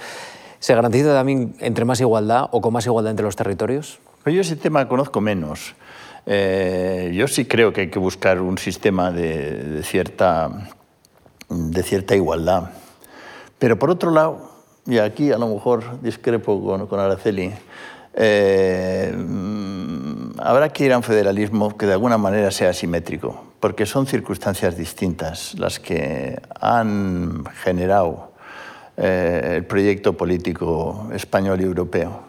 [0.58, 4.00] se garantice también entre más igualdad o con más igualdad entre los territorios?
[4.26, 5.76] Yo ese tema conozco menos.
[6.26, 10.72] Eh, yo sí creo que hay que buscar un sistema de, de, cierta,
[11.50, 12.72] de cierta igualdad.
[13.60, 14.50] Pero por otro lado,
[14.88, 17.52] y aquí a lo mejor discrepo con, con Araceli,
[18.14, 19.14] eh,
[20.38, 24.76] habrá que ir a un federalismo que de alguna manera sea asimétrico, porque son circunstancias
[24.76, 28.32] distintas las que han generado
[28.98, 32.24] eh, el proyecto político español y europeo.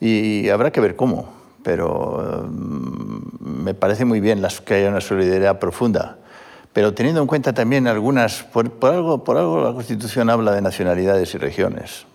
[0.00, 1.28] Y habrá que ver cómo,
[1.62, 2.48] pero eh,
[3.40, 6.16] me parece muy bien las, que haya una solidaridad profunda.
[6.72, 10.62] Pero teniendo en cuenta también algunas, por, por, algo, por algo la Constitución habla de
[10.62, 12.06] nacionalidades y regiones.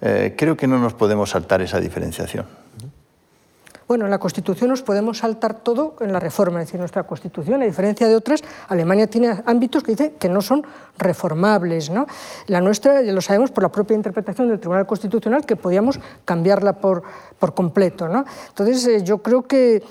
[0.00, 2.46] Eh, creo que no nos podemos saltar esa diferenciación.
[3.88, 7.62] Bueno, en la Constitución nos podemos saltar todo en la reforma, es decir, nuestra Constitución,
[7.62, 10.62] a diferencia de otras, Alemania tiene ámbitos que dice que no son
[10.98, 11.88] reformables.
[11.88, 12.06] ¿no?
[12.48, 16.74] La nuestra, ya lo sabemos por la propia interpretación del Tribunal Constitucional, que podíamos cambiarla
[16.74, 17.02] por,
[17.38, 18.08] por completo.
[18.08, 18.26] ¿no?
[18.48, 19.82] Entonces, eh, yo creo que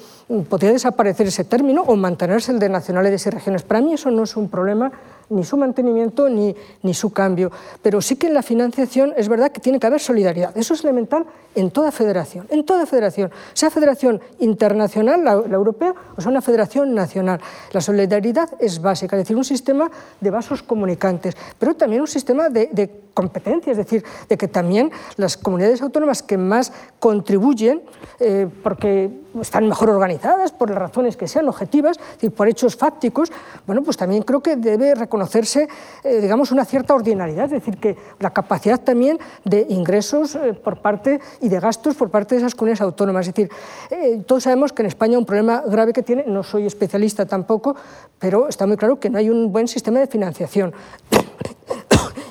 [0.47, 3.63] podría desaparecer ese término o mantenerse el de nacionalidades y regiones.
[3.63, 4.91] Para mí eso no es un problema
[5.29, 7.51] ni su mantenimiento ni, ni su cambio.
[7.81, 10.55] Pero sí que en la financiación es verdad que tiene que haber solidaridad.
[10.57, 11.25] Eso es elemental
[11.55, 16.41] en toda federación, en toda federación, sea federación internacional, la, la europea, o sea una
[16.41, 17.41] federación nacional.
[17.71, 19.89] La solidaridad es básica, es decir, un sistema
[20.21, 25.37] de vasos comunicantes, pero también un sistema de, competencia, es decir, de que también las
[25.37, 27.81] comunidades autónomas que más contribuyen,
[28.19, 29.09] eh, porque
[29.41, 33.31] están mejor organizadas, por las razones que sean objetivas, es decir, por hechos fácticos,
[33.65, 35.67] bueno, pues también creo que debe reconocer reconocerse,
[36.03, 40.81] eh, digamos, una cierta ordinariedad, es decir, que la capacidad también de ingresos eh, por
[40.81, 43.27] parte y de gastos por parte de esas comunidades autónomas.
[43.27, 43.51] Es decir,
[43.89, 47.75] eh, todos sabemos que en España un problema grave que tiene, no soy especialista tampoco,
[48.19, 50.73] pero está muy claro que no hay un buen sistema de financiación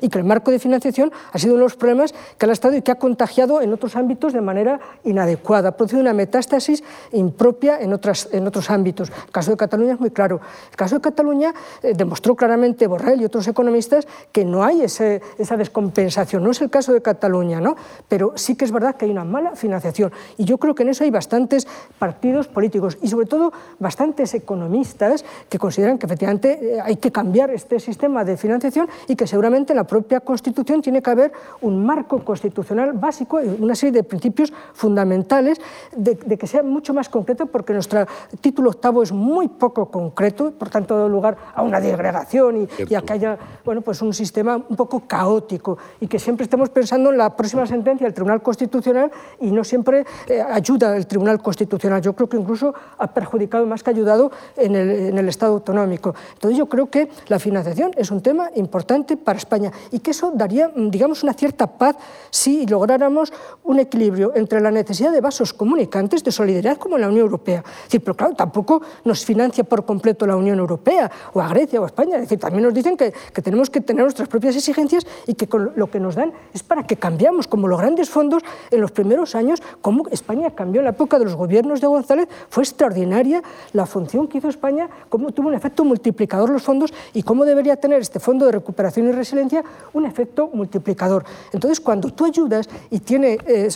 [0.01, 2.77] y que el marco de financiación ha sido uno de los problemas que ha estado
[2.77, 6.83] y que ha contagiado en otros ámbitos de manera inadecuada, ha producido una metástasis
[7.13, 9.11] impropia en, otras, en otros ámbitos.
[9.11, 10.41] El caso de Cataluña es muy claro.
[10.71, 15.57] El caso de Cataluña eh, demostró claramente Borrell y otros economistas que no hay esa
[15.57, 16.43] descompensación.
[16.43, 17.77] No es el caso de Cataluña, ¿no?
[18.09, 20.13] pero sí que es verdad que hay una mala financiación.
[20.37, 21.67] Y yo creo que en eso hay bastantes
[21.99, 27.51] partidos políticos y sobre todo bastantes economistas que consideran que efectivamente eh, hay que cambiar
[27.51, 32.25] este sistema de financiación y que seguramente la propia Constitución tiene que haber un marco
[32.25, 35.61] constitucional básico y una serie de principios fundamentales
[35.97, 38.07] de, que sea mucho más concreto, porque nuestro
[38.41, 43.03] título octavo es muy poco concreto, por tanto da lugar a una disgregación y, a
[43.03, 47.19] que haya bueno, pues un sistema un poco caótico y que siempre estemos pensando en
[47.19, 49.11] la próxima sentencia del Tribunal Constitucional
[49.41, 52.03] y no siempre eh, ayuda el Tribunal Constitucional.
[52.03, 56.15] Yo creo que incluso ha perjudicado más que ayudado en el, en el Estado autonómico.
[56.35, 60.33] Entonces yo creo que la financiación es un tema importante para España y que eso
[60.35, 61.97] daría, mm, digamos, una cierta paz
[62.31, 63.33] si lográramos
[63.65, 67.65] un equilibrio entre la necesidad de vasos comunicantes, de solidaridad como la Unión Europea.
[67.85, 71.85] Decir, pero claro, tampoco nos financia por completo la Unión Europea, o a Grecia o
[71.85, 72.17] a España.
[72.17, 75.49] Es decir, también nos dicen que, que tenemos que tener nuestras propias exigencias y que
[75.75, 79.35] lo que nos dan es para que cambiamos, como los grandes fondos en los primeros
[79.35, 83.87] años, como España cambió en la época de los gobiernos de González, fue extraordinaria la
[83.87, 88.01] función que hizo España, cómo tuvo un efecto multiplicador los fondos y cómo debería tener
[88.01, 91.25] este Fondo de Recuperación y Resiliencia un efecto multiplicador.
[91.53, 93.69] Entonces, cuando tú ayudas y tiene, eh,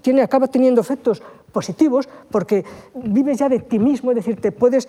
[0.00, 1.22] tiene, acaba teniendo efectos
[1.52, 2.64] positivos porque
[2.94, 4.88] vives ya de ti mismo, es decir, te puedes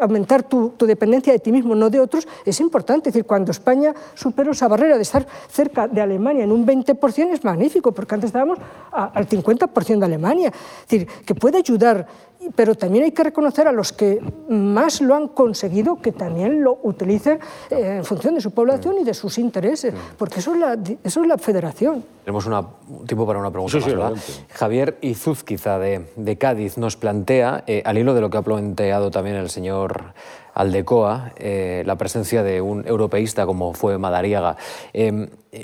[0.00, 3.08] aumentar tu, dependencia de ti mismo, no de otros, es importante.
[3.08, 7.32] Es decir, cuando España superó esa barrera de estar cerca de Alemania en un 20%
[7.32, 8.58] es magnífico, porque antes estábamos
[8.90, 10.48] al 50% de Alemania.
[10.48, 12.06] Es decir, que puede ayudar
[12.54, 16.78] pero también hay que reconocer a los que más lo han conseguido que también lo
[16.82, 17.38] utilicen
[17.70, 21.22] eh, en función de su población y de sus intereses, porque eso es la, eso
[21.22, 22.04] es la federación.
[22.24, 27.82] Tenemos un tiempo para una pregunta más, Javier Izuzquiza de, de, Cádiz nos plantea, eh,
[27.84, 30.14] al hilo de lo que ha planteado también el señor
[30.54, 34.56] Aldecoa, eh, la presencia de un europeísta como fue Madariaga.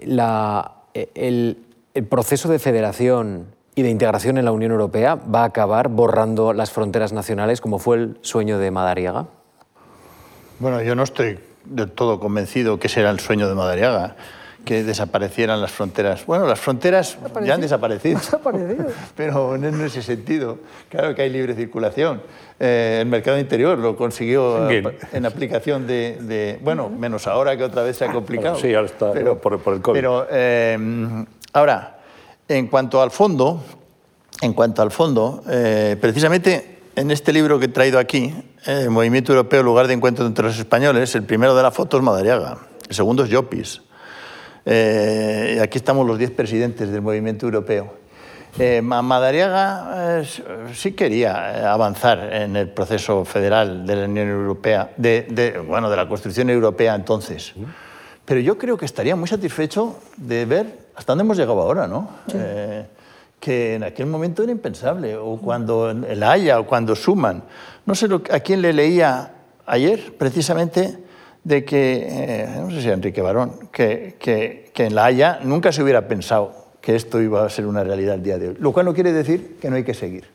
[0.04, 1.64] La, el,
[1.94, 3.46] el proceso de federación
[3.80, 7.78] y de integración en la Unión Europea va a acabar borrando las fronteras nacionales como
[7.78, 9.26] fue el sueño de Madariaga?
[10.58, 14.16] Bueno, yo no estoy del todo convencido que será el sueño de Madariaga
[14.66, 16.26] que desaparecieran las fronteras.
[16.26, 18.20] Bueno, las fronteras ya han desaparecido,
[19.16, 20.58] pero en ese sentido.
[20.90, 22.20] Claro que hay libre circulación.
[22.58, 27.96] Eh, el mercado interior lo consiguió en aplicación de, Bueno, menos ahora que otra vez
[27.96, 28.56] se ha complicado.
[28.56, 29.98] Sí, ahora está pero, por, el COVID.
[29.98, 31.24] Pero eh,
[31.54, 31.99] ahora,
[32.58, 33.62] en cuanto al fondo,
[34.40, 38.34] en cuanto al fondo, eh, precisamente en este libro que he traído aquí,
[38.66, 42.02] eh, Movimiento Europeo, lugar de encuentro entre los españoles, el primero de la foto es
[42.02, 43.82] Madariaga, el segundo es Llopis.
[44.66, 48.00] Eh, aquí estamos los diez presidentes del Movimiento Europeo.
[48.82, 50.24] Madariaga
[50.74, 56.08] sí quería avanzar en el proceso federal de la Unión Europea, de, bueno, de la
[56.08, 57.54] construcción europea entonces.
[58.24, 62.08] Pero yo creo que estaría muy satisfecho de ver hasta dónde hemos llegado ahora, ¿no?
[62.34, 62.86] Eh,
[63.38, 67.42] que en aquel momento era impensable, o cuando el Haya, o cuando Suman.
[67.86, 69.32] No sé a quién le leía
[69.66, 70.98] ayer, precisamente,
[71.42, 75.72] de que, eh, no sé si Enrique Barón, que, que, que en la Haya nunca
[75.72, 78.56] se hubiera pensado que esto iba a ser una realidad el día de hoy.
[78.58, 80.26] Lo cual no quiere decir que no hay que seguir.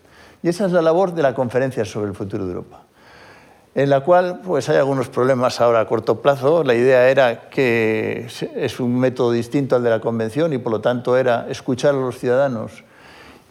[0.42, 2.86] Y esa es la labor de la conferencia sobre el futuro de Europa
[3.76, 6.64] en la cual pues, hay algunos problemas ahora a corto plazo.
[6.64, 10.82] La idea era que es un método distinto al de la Convención y por lo
[10.82, 12.86] tanto era escuchar a los ciudadanos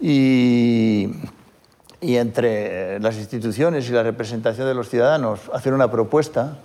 [0.00, 1.10] y,
[2.00, 6.56] y entre las instituciones y la representación de los ciudadanos hacer una propuesta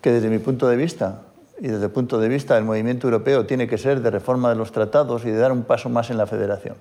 [0.00, 1.22] que desde mi punto de vista
[1.60, 4.56] y desde el punto de vista del movimiento europeo tiene que ser de reforma de
[4.56, 6.76] los tratados y de dar un paso más en la federación.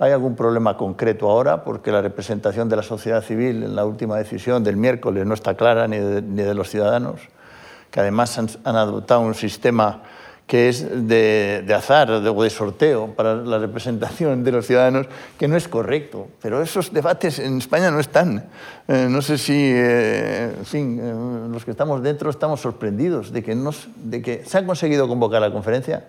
[0.00, 1.64] ¿Hay algún problema concreto ahora?
[1.64, 5.54] Porque la representación de la sociedad civil en la última decisión del miércoles no está
[5.54, 7.20] clara ni de, los ciudadanos,
[7.90, 10.02] que además han, adoptado un sistema
[10.46, 15.56] que es de, azar o de, sorteo para la representación de los ciudadanos, que no
[15.56, 16.28] es correcto.
[16.40, 18.48] Pero esos debates en España no están.
[18.86, 23.56] Eh, no sé si, eh, fin, eh, los que estamos dentro estamos sorprendidos de que,
[23.96, 26.04] de que se ha conseguido convocar la conferencia,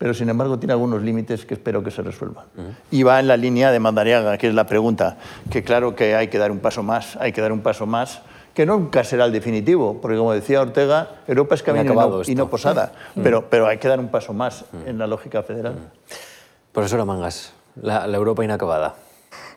[0.00, 2.46] pero sin embargo tiene algunos límites que espero que se resuelvan.
[2.90, 5.18] Y va en la línea de Mandariaga, que es la pregunta,
[5.50, 8.22] que claro que hay que dar un paso más, hay que dar un paso más,
[8.54, 12.34] que nunca será el definitivo, porque como decía Ortega, Europa es camino y no, y
[12.34, 12.92] no, posada,
[13.22, 15.74] pero, pero hay que dar un paso más en la lógica federal.
[16.72, 18.94] Profesora Mangas, la Europa inacabada.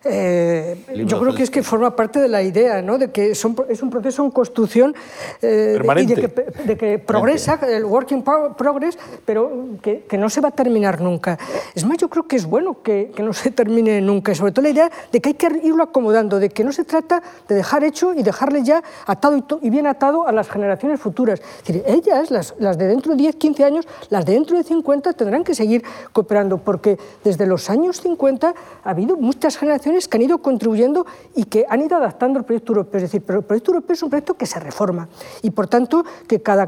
[0.05, 0.75] Eh,
[1.05, 2.97] yo creo que es que forma parte de la idea, ¿no?
[2.97, 3.55] de que es un
[3.89, 4.93] proceso en construcción
[5.41, 10.99] eh, y de que, progresa, el working progress, pero que, no se va a terminar
[10.99, 11.37] nunca.
[11.73, 14.63] Es más, yo creo que es bueno que, no se termine nunca, y sobre todo
[14.63, 17.83] la idea de que hay que irlo acomodando, de que no se trata de dejar
[17.85, 21.39] hecho y dejarle ya atado y, bien atado a las generaciones futuras.
[21.39, 24.63] Es decir, ellas, las, las de dentro de 10, 15 años, las de dentro de
[24.63, 30.17] 50, tendrán que seguir cooperando, porque desde los años 50 ha habido muchas generaciones que
[30.17, 32.97] han ido contribuyendo y que han ido adaptando el proyecto europeo.
[32.97, 35.07] Es decir, pero el proyecto europeo es un proyecto que se reforma
[35.41, 36.67] y, por tanto, que cada,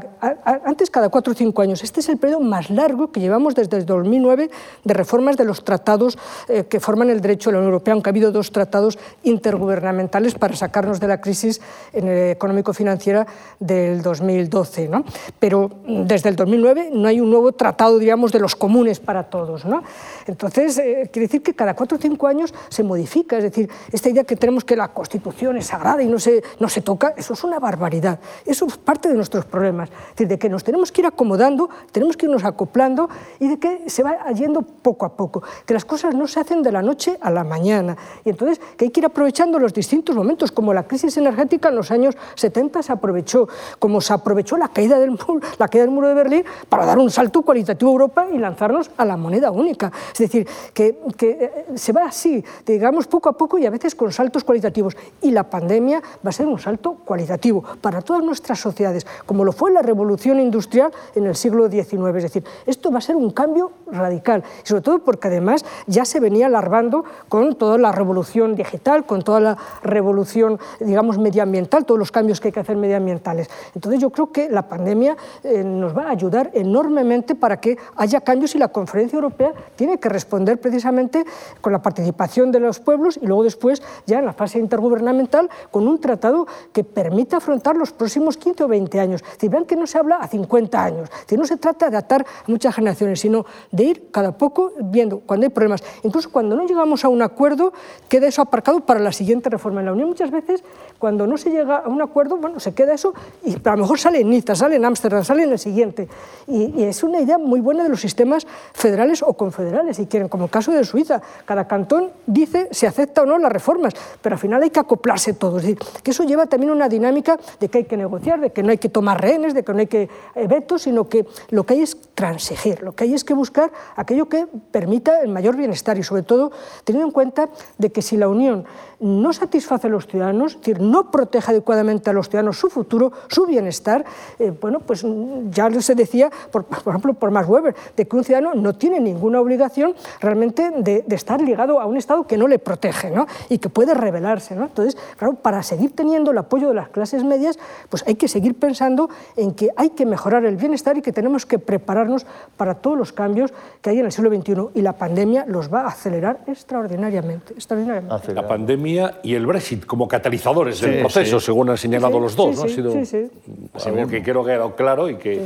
[0.64, 1.82] antes cada cuatro o cinco años.
[1.82, 4.50] Este es el periodo más largo que llevamos desde el 2009
[4.84, 6.18] de reformas de los tratados
[6.48, 10.34] eh, que forman el derecho de la Unión Europea, aunque ha habido dos tratados intergubernamentales
[10.34, 11.60] para sacarnos de la crisis
[11.92, 13.26] económico-financiera
[13.58, 14.88] del 2012.
[14.88, 15.04] ¿no?
[15.38, 19.64] Pero desde el 2009 no hay un nuevo tratado, digamos, de los comunes para todos.
[19.64, 19.82] ¿no?
[20.26, 24.08] Entonces, eh, quiere decir que cada cuatro o cinco años se modifica es decir, esta
[24.08, 27.34] idea que tenemos que la Constitución es sagrada y no se, no se toca, eso
[27.34, 28.18] es una barbaridad.
[28.44, 29.88] Eso es parte de nuestros problemas.
[29.90, 33.08] Es decir, de que nos tenemos que ir acomodando, tenemos que irnos acoplando
[33.38, 35.42] y de que se va yendo poco a poco.
[35.64, 37.96] Que las cosas no se hacen de la noche a la mañana.
[38.24, 41.76] Y entonces que hay que ir aprovechando los distintos momentos, como la crisis energética en
[41.76, 43.48] los años 70 se aprovechó,
[43.78, 45.18] como se aprovechó la caída del,
[45.58, 48.90] la caída del muro de Berlín para dar un salto cualitativo a Europa y lanzarnos
[48.96, 49.92] a la moneda única.
[50.12, 53.94] Es decir, que, que eh, se va así, digamos, poco a poco y a veces
[53.94, 54.96] con saltos cualitativos.
[55.22, 59.52] Y la pandemia va a ser un salto cualitativo para todas nuestras sociedades, como lo
[59.52, 62.16] fue la revolución industrial en el siglo XIX.
[62.16, 66.20] Es decir, esto va a ser un cambio radical, sobre todo porque además ya se
[66.20, 72.12] venía alargando con toda la revolución digital, con toda la revolución, digamos, medioambiental, todos los
[72.12, 73.48] cambios que hay que hacer medioambientales.
[73.74, 78.20] Entonces yo creo que la pandemia eh, nos va a ayudar enormemente para que haya
[78.20, 81.24] cambios y la conferencia europea tiene que responder precisamente
[81.60, 85.86] con la participación de los pueblos y luego después, ya en la fase intergubernamental, con
[85.86, 89.24] un tratado que permita afrontar los próximos 15 o 20 años.
[89.38, 92.26] Si vean que no se habla a 50 años, que no se trata de atar
[92.46, 95.82] muchas generaciones, sino de ir cada poco viendo cuando hay problemas.
[96.02, 97.72] Incluso cuando no llegamos a un acuerdo,
[98.08, 99.80] queda eso aparcado para la siguiente reforma.
[99.80, 100.64] En la Unión muchas veces,
[100.98, 103.98] cuando no se llega a un acuerdo, bueno, se queda eso y a lo mejor
[103.98, 106.08] sale en Niza, sale en Ámsterdam, sale en el siguiente.
[106.46, 110.44] Y, es una idea muy buena de los sistemas federales o confederales, si quieren, como
[110.44, 111.20] el caso de Suiza.
[111.44, 115.32] Cada cantón dice si acepta o no las reformas, pero al final hay que acoplarse
[115.34, 115.62] todos.
[115.62, 118.62] Es decir, que eso lleva también una dinámica de que hay que negociar, de que
[118.62, 121.64] no hay que tomar rehenes, de que no hay que eh, vetos, sino que lo
[121.64, 125.56] que hay es transigir, lo que hay es que buscar aquello que permita el mayor
[125.56, 126.52] bienestar y sobre todo
[126.84, 128.64] teniendo en cuenta de que si la Unión
[129.00, 133.12] no satisface a los ciudadanos, es decir, no protege adecuadamente a los ciudadanos su futuro,
[133.28, 134.04] su bienestar,
[134.38, 135.04] eh, bueno, pues
[135.50, 139.00] ya se decía, por, por, ejemplo, por Max Weber, de que un ciudadano no tiene
[139.00, 143.26] ninguna obligación realmente de, de estar ligado a un Estado que no le protege ¿no?
[143.48, 144.54] y que puede rebelarse.
[144.54, 144.64] ¿no?
[144.64, 147.58] Entonces, claro, para seguir teniendo el apoyo de las clases medias,
[147.88, 151.46] pues hay que seguir pensando en que hay que mejorar el bienestar y que tenemos
[151.46, 152.26] que prepararnos
[152.56, 155.82] para todos los cambios que hay en el siglo XXI y la pandemia los va
[155.82, 157.54] a acelerar extraordinariamente.
[157.54, 158.34] extraordinariamente.
[158.34, 162.56] La pandemia y el Brexit como catalizadores del proceso, según han señalado los dos.
[162.56, 162.64] ¿no?
[162.64, 165.42] Ha sido algo que creo que ha quedado claro y que,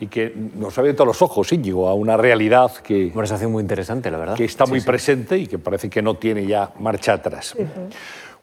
[0.00, 3.04] y que nos ha abierto los ojos, Íñigo, a una realidad que...
[3.04, 4.36] Una conversación muy interesante, la verdad.
[4.36, 7.54] Que está muy presente y que parece que no tiene ya marcha atrás.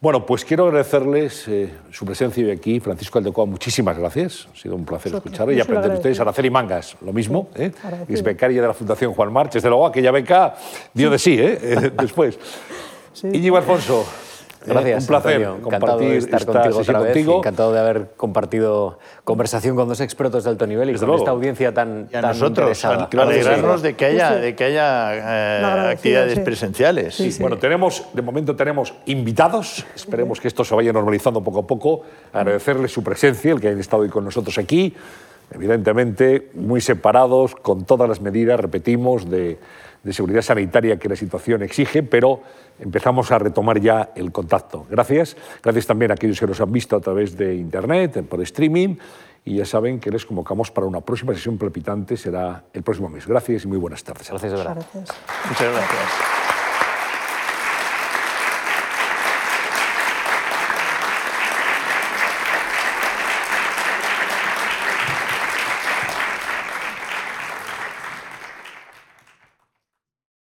[0.01, 4.47] Bueno, pues quiero agradecerles eh, su presencia hoy aquí, Francisco Aldecoa, muchísimas gracias.
[4.51, 6.19] Ha sido un placer escucharle y aprender de ustedes.
[6.19, 7.49] Araceli Mangas, lo mismo.
[7.53, 7.71] ¿eh?
[8.07, 9.53] Es becaria de la Fundación Juan March.
[9.53, 10.55] Desde luego, aquella beca
[10.91, 11.91] dio de sí, ¿eh?
[12.01, 12.39] después.
[13.31, 14.03] Íñigo Alfonso.
[14.65, 15.03] Gracias.
[15.03, 17.17] un placer compartir de estar contigo otra vez.
[17.17, 21.73] Encantado de haber compartido conversación con dos expertos de alto nivel y con esta audiencia
[21.73, 27.39] tan, y a nosotros, alegrarnos de que haya, de que haya eh, actividades presenciales.
[27.39, 29.85] Bueno, tenemos, de momento tenemos invitados.
[29.95, 32.03] Esperemos que esto se vaya normalizando poco a poco.
[32.33, 34.93] Agradecerles su presencia, el que hayan estado hoy con nosotros aquí.
[35.53, 39.57] Evidentemente, muy separados, con todas las medidas, repetimos, de
[40.03, 42.41] de seguridad sanitaria que la situación exige, pero
[42.79, 44.85] empezamos a retomar ya el contacto.
[44.89, 45.37] Gracias.
[45.61, 48.95] Gracias también a aquellos que nos han visto a través de Internet, por streaming.
[49.43, 53.25] Y ya saben que les convocamos para una próxima sesión palpitante, será el próximo mes.
[53.25, 54.29] Gracias y muy buenas tardes.
[54.29, 54.85] Gracias, Gracias.
[55.49, 56.40] Muchas gracias.